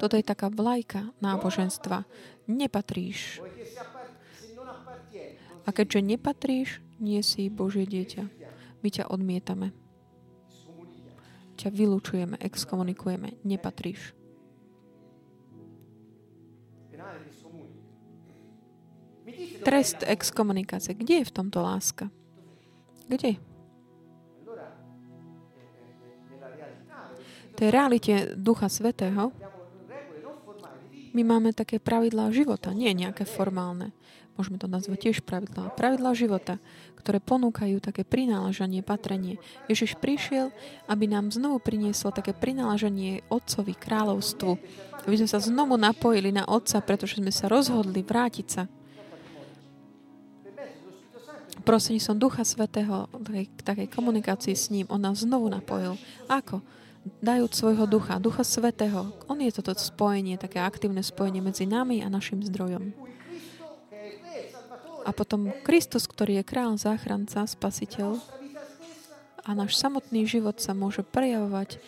[0.00, 2.08] Toto je taká vlajka náboženstva.
[2.50, 3.38] Nepatríš.
[5.64, 6.68] A keďže nepatríš,
[7.00, 8.24] nie si Božie dieťa.
[8.80, 9.76] My ťa odmietame.
[11.60, 13.36] Ťa vylúčujeme, exkomunikujeme.
[13.44, 14.16] Nepatríš.
[19.60, 20.96] Trest exkomunikácie.
[20.96, 22.08] Kde je v tomto láska?
[23.08, 23.36] Kde?
[27.60, 29.36] Tej realite Ducha Svetého
[31.10, 33.92] my máme také pravidlá života, nie nejaké formálne
[34.40, 36.56] môžeme to nazvať tiež pravidlá, pravidlá života,
[36.96, 39.36] ktoré ponúkajú také prináležanie, patrenie.
[39.68, 40.48] Ježiš prišiel,
[40.88, 44.50] aby nám znovu prinieslo také prináležanie Otcovi, kráľovstvu,
[45.04, 48.64] aby sme sa znovu napojili na Otca, pretože sme sa rozhodli vrátiť sa
[51.60, 54.88] prosím som Ducha Svetého k takej komunikácii s ním.
[54.88, 55.94] On nás znovu napojil.
[56.26, 56.64] Ako?
[57.22, 59.12] Dajúc svojho ducha, Ducha Svetého.
[59.24, 63.09] On je toto spojenie, také aktívne spojenie medzi nami a našim zdrojom.
[65.10, 68.22] A potom Kristus, ktorý je král, záchranca, spasiteľ
[69.42, 71.82] a náš samotný život sa môže prejavovať,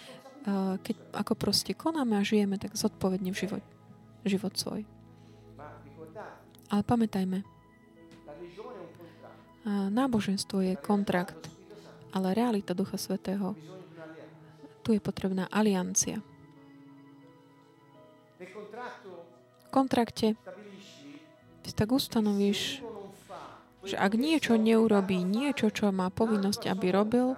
[0.83, 3.63] keď ako proste konáme a žijeme tak zodpovedne v život,
[4.27, 4.83] život svoj.
[6.67, 7.47] Ale pamätajme,
[9.71, 11.47] náboženstvo je kontrakt,
[12.11, 13.55] ale realita Ducha Svetého,
[14.83, 16.19] tu je potrebná aliancia.
[19.63, 20.35] V kontrakte
[21.73, 22.83] tak ustanovíš
[23.83, 27.35] že ak niečo neurobí, niečo, čo má povinnosť, aby robil,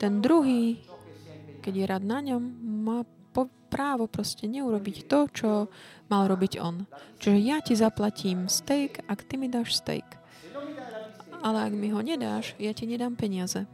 [0.00, 0.82] ten druhý,
[1.62, 2.42] keď je rád na ňom,
[2.82, 2.98] má
[3.72, 5.48] právo proste neurobiť to, čo
[6.12, 6.84] mal robiť on.
[7.16, 10.04] Čiže ja ti zaplatím steak, ak ty mi dáš steak.
[11.40, 13.64] Ale ak mi ho nedáš, ja ti nedám peniaze.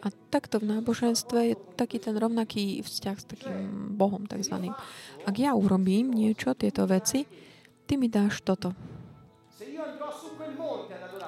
[0.00, 4.72] A takto v náboženstve je taký ten rovnaký vzťah s takým Bohom takzvaným.
[5.28, 7.28] Ak ja urobím niečo, tieto veci,
[7.84, 8.72] ty mi dáš toto.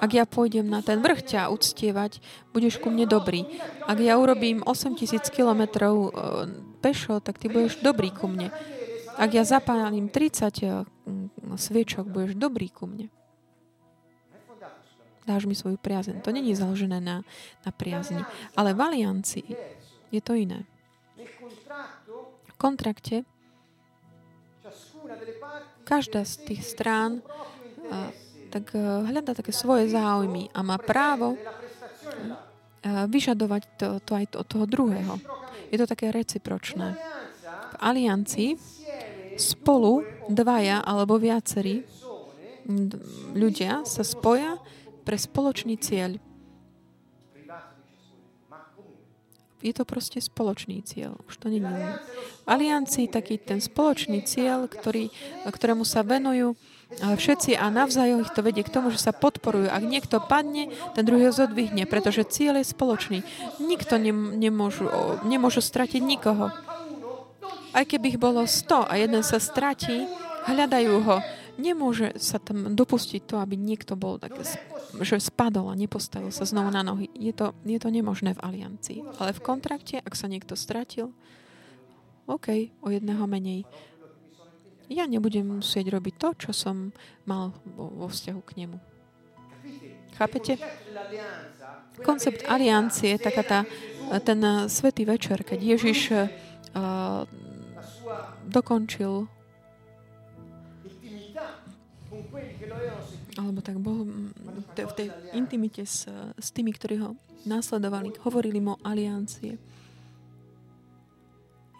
[0.01, 2.19] Ak ja pôjdem na ten vrch ťa uctievať,
[2.51, 3.45] budeš ku mne dobrý.
[3.85, 6.09] Ak ja urobím 8000 kilometrov e,
[6.81, 8.51] pešo, tak ty budeš dobrý ku mne.
[9.15, 10.83] Ak ja zapálim 30 e,
[11.55, 13.13] sviečok, budeš dobrý ku mne
[15.23, 16.21] dáš mi svoju priazeň.
[16.21, 17.23] To není založené na,
[17.65, 18.23] na priazni.
[18.55, 19.49] Ale v aliancii
[20.11, 20.67] je to iné.
[22.47, 23.23] V kontrakte
[25.83, 27.19] každá z tých strán
[28.53, 34.47] tak a, hľadá také svoje záujmy a má právo a, vyžadovať to, to aj od
[34.47, 35.19] toho druhého.
[35.73, 36.95] Je to také recipročné.
[37.43, 38.55] V aliancii
[39.35, 41.83] spolu dvaja alebo viacerí
[43.33, 44.61] ľudia sa spoja
[45.03, 46.17] pre spoločný cieľ.
[49.63, 51.15] Je to proste spoločný cieľ.
[51.23, 51.89] Už to nie je.
[52.43, 55.07] V taký ten spoločný cieľ, ktorý,
[55.47, 56.59] ktorému sa venujú
[56.99, 59.71] všetci a navzájom ich to vedie k tomu, že sa podporujú.
[59.71, 63.19] Ak niekto padne, ten druhý ho zodvihne, pretože cieľ je spoločný.
[63.63, 64.91] Nikto nem, nemôžu,
[65.23, 66.51] nemôžu stratiť nikoho.
[67.73, 70.05] Aj keby ich bolo 100 a jeden sa stratí,
[70.45, 71.17] hľadajú ho.
[71.57, 74.35] Nemôže sa tam dopustiť to, aby niekto bol tak
[75.01, 77.09] že spadol a nepostavil sa znovu na nohy.
[77.17, 78.99] Je to, je to nemožné v aliancii.
[79.17, 81.09] Ale v kontrakte, ak sa niekto stratil,
[82.29, 83.65] OK, o jedného menej.
[84.87, 86.93] Ja nebudem musieť robiť to, čo som
[87.25, 88.77] mal vo, vzťahu k nemu.
[90.13, 90.61] Chápete?
[92.05, 93.59] Koncept aliancie je taká tá,
[94.21, 94.39] ten
[94.69, 97.25] svetý večer, keď Ježiš uh,
[98.45, 99.25] dokončil
[103.37, 104.05] alebo tak bol
[104.73, 106.05] v tej intimite s,
[106.37, 109.59] s tými, ktorí ho následovali, hovorili mu aliancie.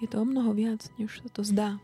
[0.04, 1.80] Je to o mnoho viac, než sa to zdá.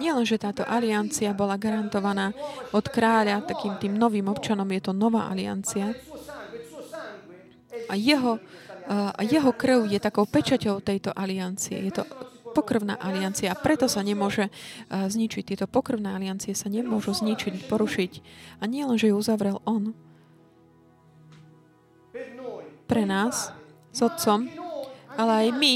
[0.00, 2.32] Nie len, že táto aliancia bola garantovaná
[2.72, 5.92] od kráľa takým tým novým občanom, je to nová aliancia.
[7.88, 8.40] A jeho,
[8.88, 11.76] a jeho krv je takou pečaťou tejto aliancie.
[11.86, 12.04] Je to
[12.58, 13.54] pokrvná aliancia.
[13.54, 14.50] Preto sa nemôže
[14.90, 15.54] zničiť.
[15.54, 18.12] Tieto pokrvné aliancie sa nemôžu zničiť, porušiť.
[18.58, 19.94] A nie len, že ju uzavrel on.
[22.90, 23.54] Pre nás,
[23.94, 24.50] s otcom,
[25.14, 25.74] ale aj my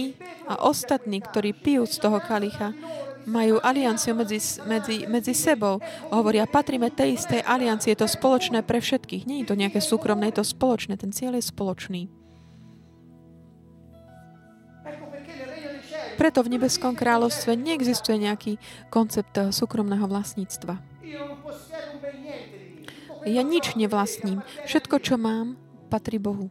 [0.50, 2.74] a ostatní, ktorí pijú z toho kalicha,
[3.22, 5.78] majú alianciu medzi, medzi, medzi sebou.
[6.10, 9.22] Hovoria, patríme tej istej aliancie, je to spoločné pre všetkých.
[9.30, 10.98] Nie je to nejaké súkromné, je to spoločné.
[10.98, 12.21] Ten cieľ je spoločný.
[16.22, 18.62] Preto v nebeskom kráľovstve neexistuje nejaký
[18.94, 20.78] koncept eh, súkromného vlastníctva.
[23.26, 24.46] Ja nič nevlastním.
[24.62, 25.58] Všetko, čo mám,
[25.90, 26.46] patrí Bohu.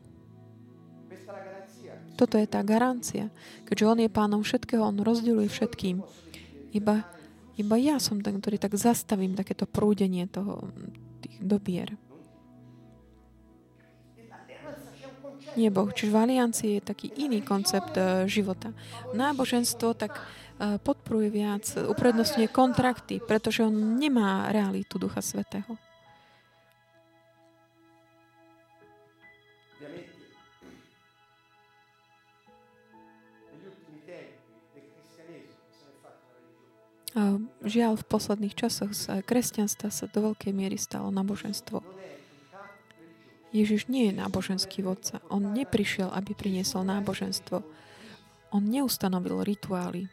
[2.19, 3.31] Toto je tá garancia.
[3.63, 6.03] Keďže On je pánom všetkého, On rozdeľuje všetkým.
[6.75, 7.07] Iba,
[7.55, 10.67] iba ja som ten, ktorý tak zastavím takéto prúdenie toho,
[11.23, 11.95] tých dobier.
[15.59, 15.91] Nie Boh.
[15.91, 18.71] Čiže v aliancii je taký iný koncept uh, života.
[19.11, 25.75] Náboženstvo tak uh, podporuje viac, uprednostňuje kontrakty, pretože on nemá realitu Ducha Svetého.
[37.61, 41.83] Žiaľ, v posledných časoch z kresťanstva sa do veľkej miery stalo náboženstvo.
[43.51, 45.19] Ježiš nie je náboženský vodca.
[45.27, 47.63] On neprišiel, aby priniesol náboženstvo.
[48.51, 50.07] On neustanovil rituály.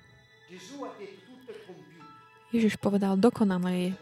[2.50, 3.92] Ježiš povedal, dokonané je.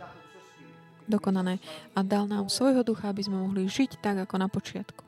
[1.07, 1.61] Dokonané.
[1.95, 5.05] A dal nám svojho ducha, aby sme mohli žiť tak, ako na počiatku.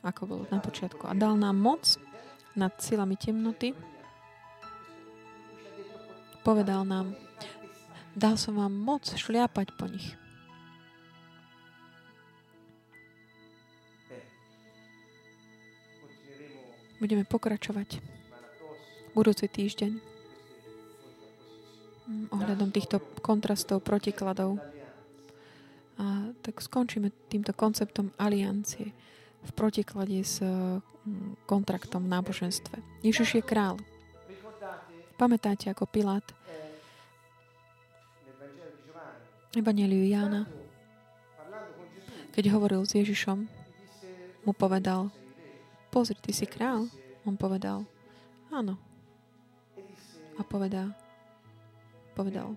[0.00, 1.04] Ako bolo na počiatku.
[1.04, 1.84] A dal nám moc
[2.54, 3.76] nad silami temnoty,
[6.40, 7.12] Povedal nám,
[8.16, 10.16] dal som vám moc šliapať po nich.
[17.00, 17.96] Budeme pokračovať
[19.16, 19.92] budúci týždeň
[22.04, 24.60] mm, ohľadom týchto kontrastov, protikladov.
[25.96, 28.92] A tak skončíme týmto konceptom aliancie
[29.40, 32.76] v protiklade s mm, kontraktom v náboženstve.
[33.00, 33.80] Ježiš je král.
[35.16, 36.24] Pamätáte, ako Pilát
[39.56, 40.44] Evangeliu Jána,
[42.36, 43.48] keď hovoril s Ježišom,
[44.44, 45.10] mu povedal,
[45.90, 46.86] pozri, ty si král.
[47.26, 47.84] On povedal,
[48.48, 48.78] áno.
[50.38, 50.94] A povedal,
[52.16, 52.56] povedal,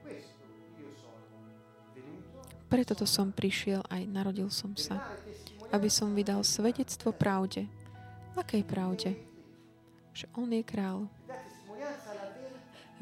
[2.71, 5.03] preto to som prišiel aj narodil som sa,
[5.73, 7.67] aby som vydal svedectvo pravde.
[8.39, 9.19] Akej pravde?
[10.15, 11.09] Že on je král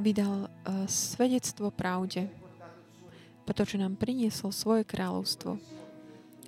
[0.02, 2.26] vydal uh, svedectvo pravde,
[3.46, 5.62] pretože nám priniesol svoje kráľovstvo,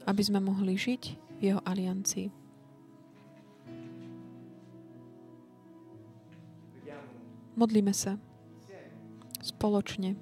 [0.10, 1.04] aby sme mohli žiť
[1.38, 2.43] v jeho aliancii.
[7.54, 8.18] Modlíme sa
[9.44, 10.18] spoločne.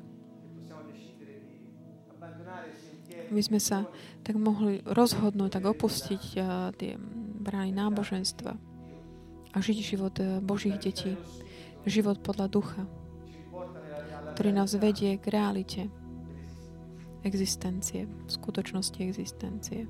[3.32, 3.88] My sme sa
[4.28, 7.00] tak mohli rozhodnúť, tak opustiť uh, tie
[7.40, 8.52] brány náboženstva
[9.52, 11.16] a žiť život uh, Božích detí,
[11.88, 12.84] život podľa ducha
[14.32, 15.82] ktorý nás vedie k realite
[17.22, 19.86] existencie, skutočnosti existencie.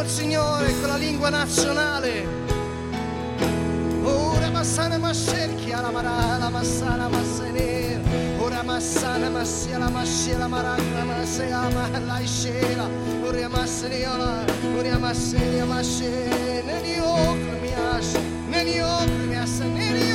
[0.00, 2.26] Lodiamo il Signore con la lingua nazionale.
[4.02, 8.00] Ora massana mascerchia la mara, la massana massenera.
[8.38, 12.88] Ora massana massia la mascia la maracra massia ma la iscera.
[13.22, 14.44] Ora masseniola,
[14.74, 16.62] ora masseria masce.
[16.64, 20.09] Neni ocre mi asce, neni ocre mi asce, otolas,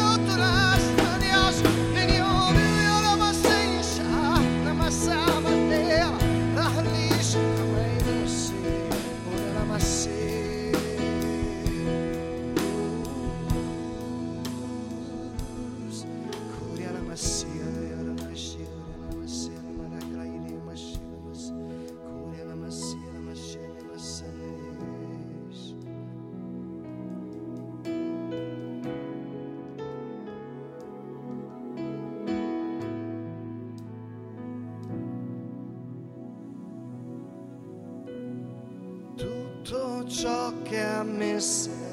[40.16, 41.84] ciò che a me serve.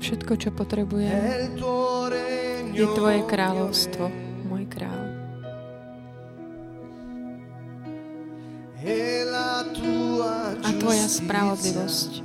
[0.00, 1.12] Všetko, čo potrebujem,
[2.72, 4.06] je Tvoje kráľovstvo,
[4.48, 5.02] môj kráľ.
[10.62, 12.22] A Tvoja spravodlivosť.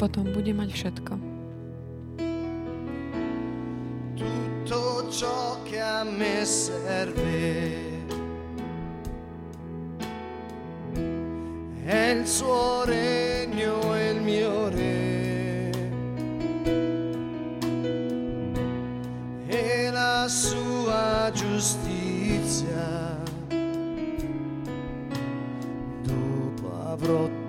[0.00, 1.39] Potom bude mať všetko.
[4.20, 7.88] Tutto ciò che a me serve.
[11.82, 15.70] È il suo regno e il mio re.
[19.46, 23.18] E la sua giustizia.
[26.02, 27.39] Dopo avrò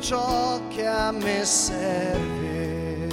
[0.00, 3.08] ciò che a me serve.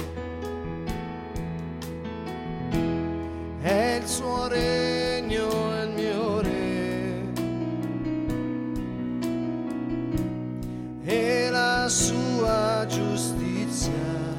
[3.60, 7.32] È il suo regno e il mio re.
[11.04, 14.35] E la sua giustizia.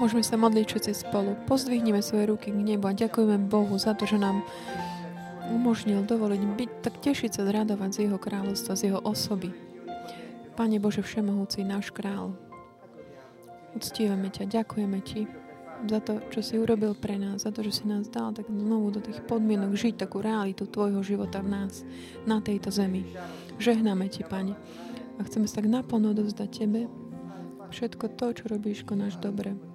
[0.00, 1.36] Môžeme sa modliť všetci spolu.
[1.44, 4.40] Pozdvihneme svoje ruky k nebu a ďakujeme Bohu za to, že nám
[5.52, 9.52] umožnil dovoliť byť, tak tešiť sa, zradovať z Jeho kráľovstva, z Jeho osoby.
[10.56, 12.32] Pane Bože Všemohúci, náš král,
[13.76, 15.28] uctívame ťa, ďakujeme Ti
[15.84, 18.96] za to, čo si urobil pre nás, za to, že si nás dal tak znovu
[18.96, 21.84] do tých podmienok žiť takú realitu Tvojho života v nás,
[22.24, 23.04] na tejto zemi.
[23.60, 24.56] Žehnáme Ti, Pane.
[25.16, 26.88] A chceme sa tak naplno dovzdať Tebe
[27.70, 29.69] všetko to, čo robíš, konáš dobre.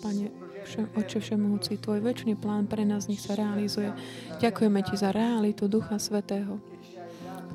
[0.00, 0.32] Pane,
[0.64, 3.92] všem, Oče Všemohúci, Tvoj väčší plán pre nás nech sa realizuje.
[4.40, 6.56] Ďakujeme Ti za realitu Ducha Svetého,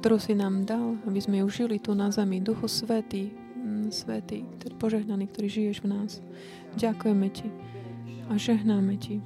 [0.02, 2.38] ktorú si nám dal, aby sme ju žili tu na zemi.
[2.38, 6.22] Duchu Svetý, mm, Svetý, ktorý požehnaný, ktorý žiješ v nás.
[6.78, 7.48] Ďakujeme Ti
[8.30, 9.18] a žehnáme Ti.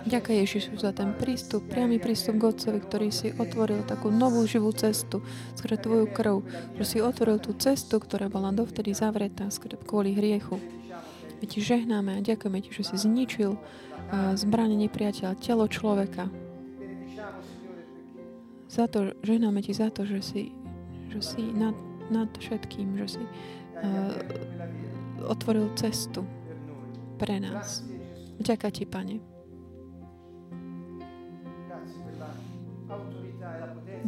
[0.00, 4.72] Ďakujem Ježišu za ten prístup, priamy prístup k Otcovi, ktorý si otvoril takú novú živú
[4.72, 5.20] cestu
[5.56, 6.40] skrze Tvoju krv,
[6.80, 9.52] že si otvoril tú cestu, ktorá bola dovtedy zavretá
[9.84, 10.56] kvôli hriechu.
[11.40, 13.60] My Ti žehnáme a ďakujeme Ti, že si zničil
[14.36, 16.32] zbranie nepriateľa, telo človeka.
[18.72, 20.42] Za to, žehnáme Ti za to, že si
[21.10, 21.74] že si nad,
[22.06, 24.14] nad všetkým, že si uh,
[25.26, 26.22] otvoril cestu
[27.18, 27.82] pre nás.
[28.40, 29.29] Ďakujem ti, Pane.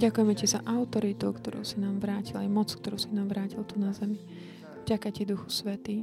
[0.03, 3.79] Ďakujeme ti za autoritu, ktorú si nám vrátil, aj moc, ktorú si nám vrátil tu
[3.79, 4.19] na zemi.
[4.83, 5.97] Ďakujem ti, Duchu Svetý.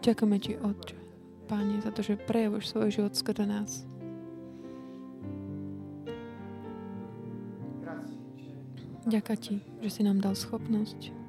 [0.00, 0.96] Ďakujeme ti, Otče,
[1.44, 3.84] Páne, za to, že prejavuješ svoj život skrze nás.
[9.04, 9.54] Ďakujem ti,
[9.84, 11.19] že si nám dal schopnosť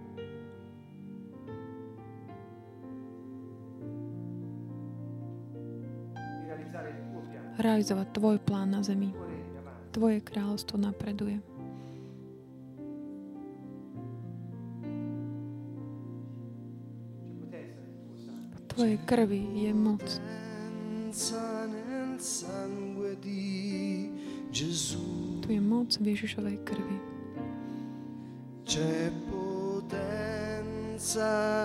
[7.61, 9.13] realizovať Tvoj plán na zemi.
[9.93, 11.39] Tvoje kráľovstvo napreduje.
[18.71, 20.07] Tvojej krvi je moc.
[25.43, 26.97] Tu je moc v Ježišovej krvi.
[28.63, 30.47] C'è potenza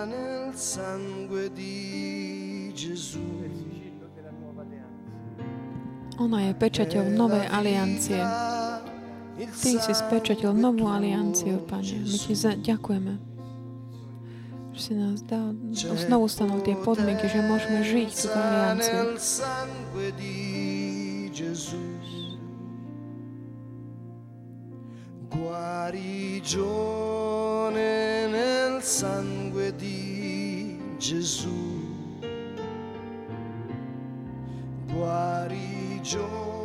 [0.03, 3.66] nel sangue di Gesù.
[6.17, 8.17] Ona je pečaťou novej aliancie.
[9.37, 12.01] Ty si spečatil novú alianciu, Pane.
[12.01, 13.13] My ti za- ďakujeme,
[14.73, 19.13] že si nás dal, znovu stanul tie podmienky, že môžeme žiť túto alianciu.
[26.97, 31.53] Guarigione nel sangue di Gesù.
[34.89, 35.36] Guarigione
[36.07, 36.56] joy.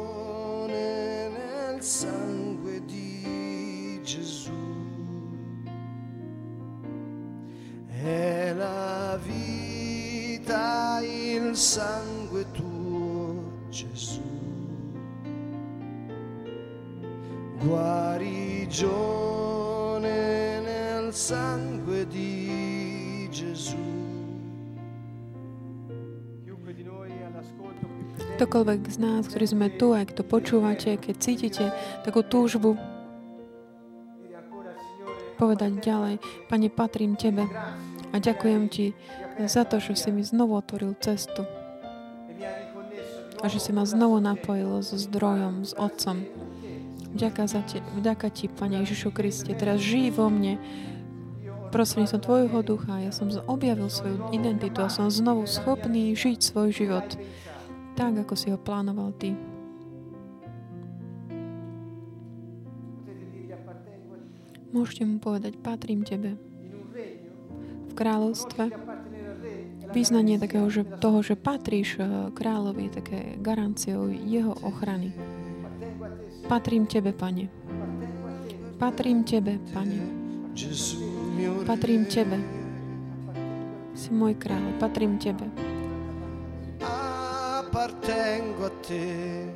[28.43, 31.71] Ktokoľvek z nás, ktorí sme tu, aj kto počúvate, keď cítite
[32.03, 32.75] takú túžbu
[35.39, 36.19] povedať ďalej,
[36.51, 37.47] Pane, patrím Tebe
[38.11, 38.99] a ďakujem Ti
[39.47, 41.47] za to, že si mi znovu otvoril cestu
[43.39, 46.27] a že si ma znovu napojil so zdrojom, s Otcom.
[47.15, 50.59] Vďaka, za te, vďaka Ti, Pane Ježišu Kriste, teraz žij vo mne,
[51.87, 57.07] som Tvojho ducha, ja som objavil svoju identitu a som znovu schopný žiť svoj život
[57.93, 59.37] tak, ako si ho plánoval Ty.
[64.73, 66.41] Môžete mu povedať, patrím Tebe.
[67.89, 68.73] V kráľovstve
[69.93, 75.13] význanie takého, že toho, že patríš eh, kráľovi, také garanciou jeho ochrany.
[76.49, 77.53] Patrím Tebe, Pane.
[78.81, 80.01] Patrím Tebe, Pane.
[81.69, 82.41] Patrím Tebe.
[83.93, 85.72] Si môj kráľ, patrím Tebe
[87.73, 89.49] appartengo a te,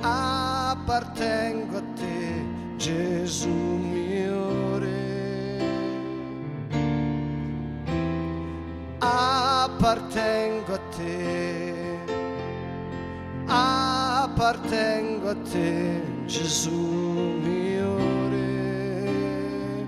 [0.00, 2.44] appartengo a te,
[2.76, 5.58] Gesù mio Re.
[9.00, 11.98] Appartengo a te,
[13.46, 17.96] appartengo a te, Gesù mio
[18.30, 19.86] Re.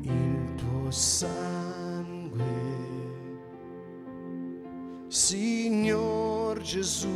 [0.00, 1.53] Il tuo sangue
[6.74, 7.06] Gesù,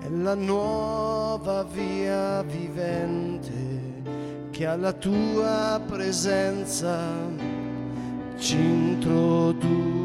[0.00, 4.00] è la nuova via vivente
[4.48, 6.98] che alla tua presenza
[8.38, 10.00] ci introduce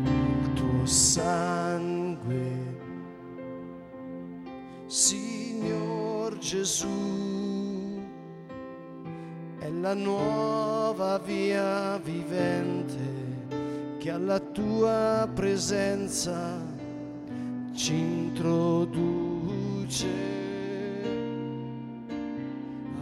[0.00, 2.56] il tuo sangue.
[4.86, 8.00] Signor Gesù,
[9.58, 13.17] è la nuova via vivente
[13.98, 16.60] che alla tua presenza
[17.74, 19.26] ci introduce.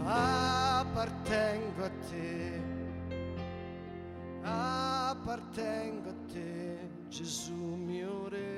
[0.04, 2.60] Appartengo a te,
[4.42, 6.78] appartengo a te,
[7.08, 8.55] Gesù mio Re.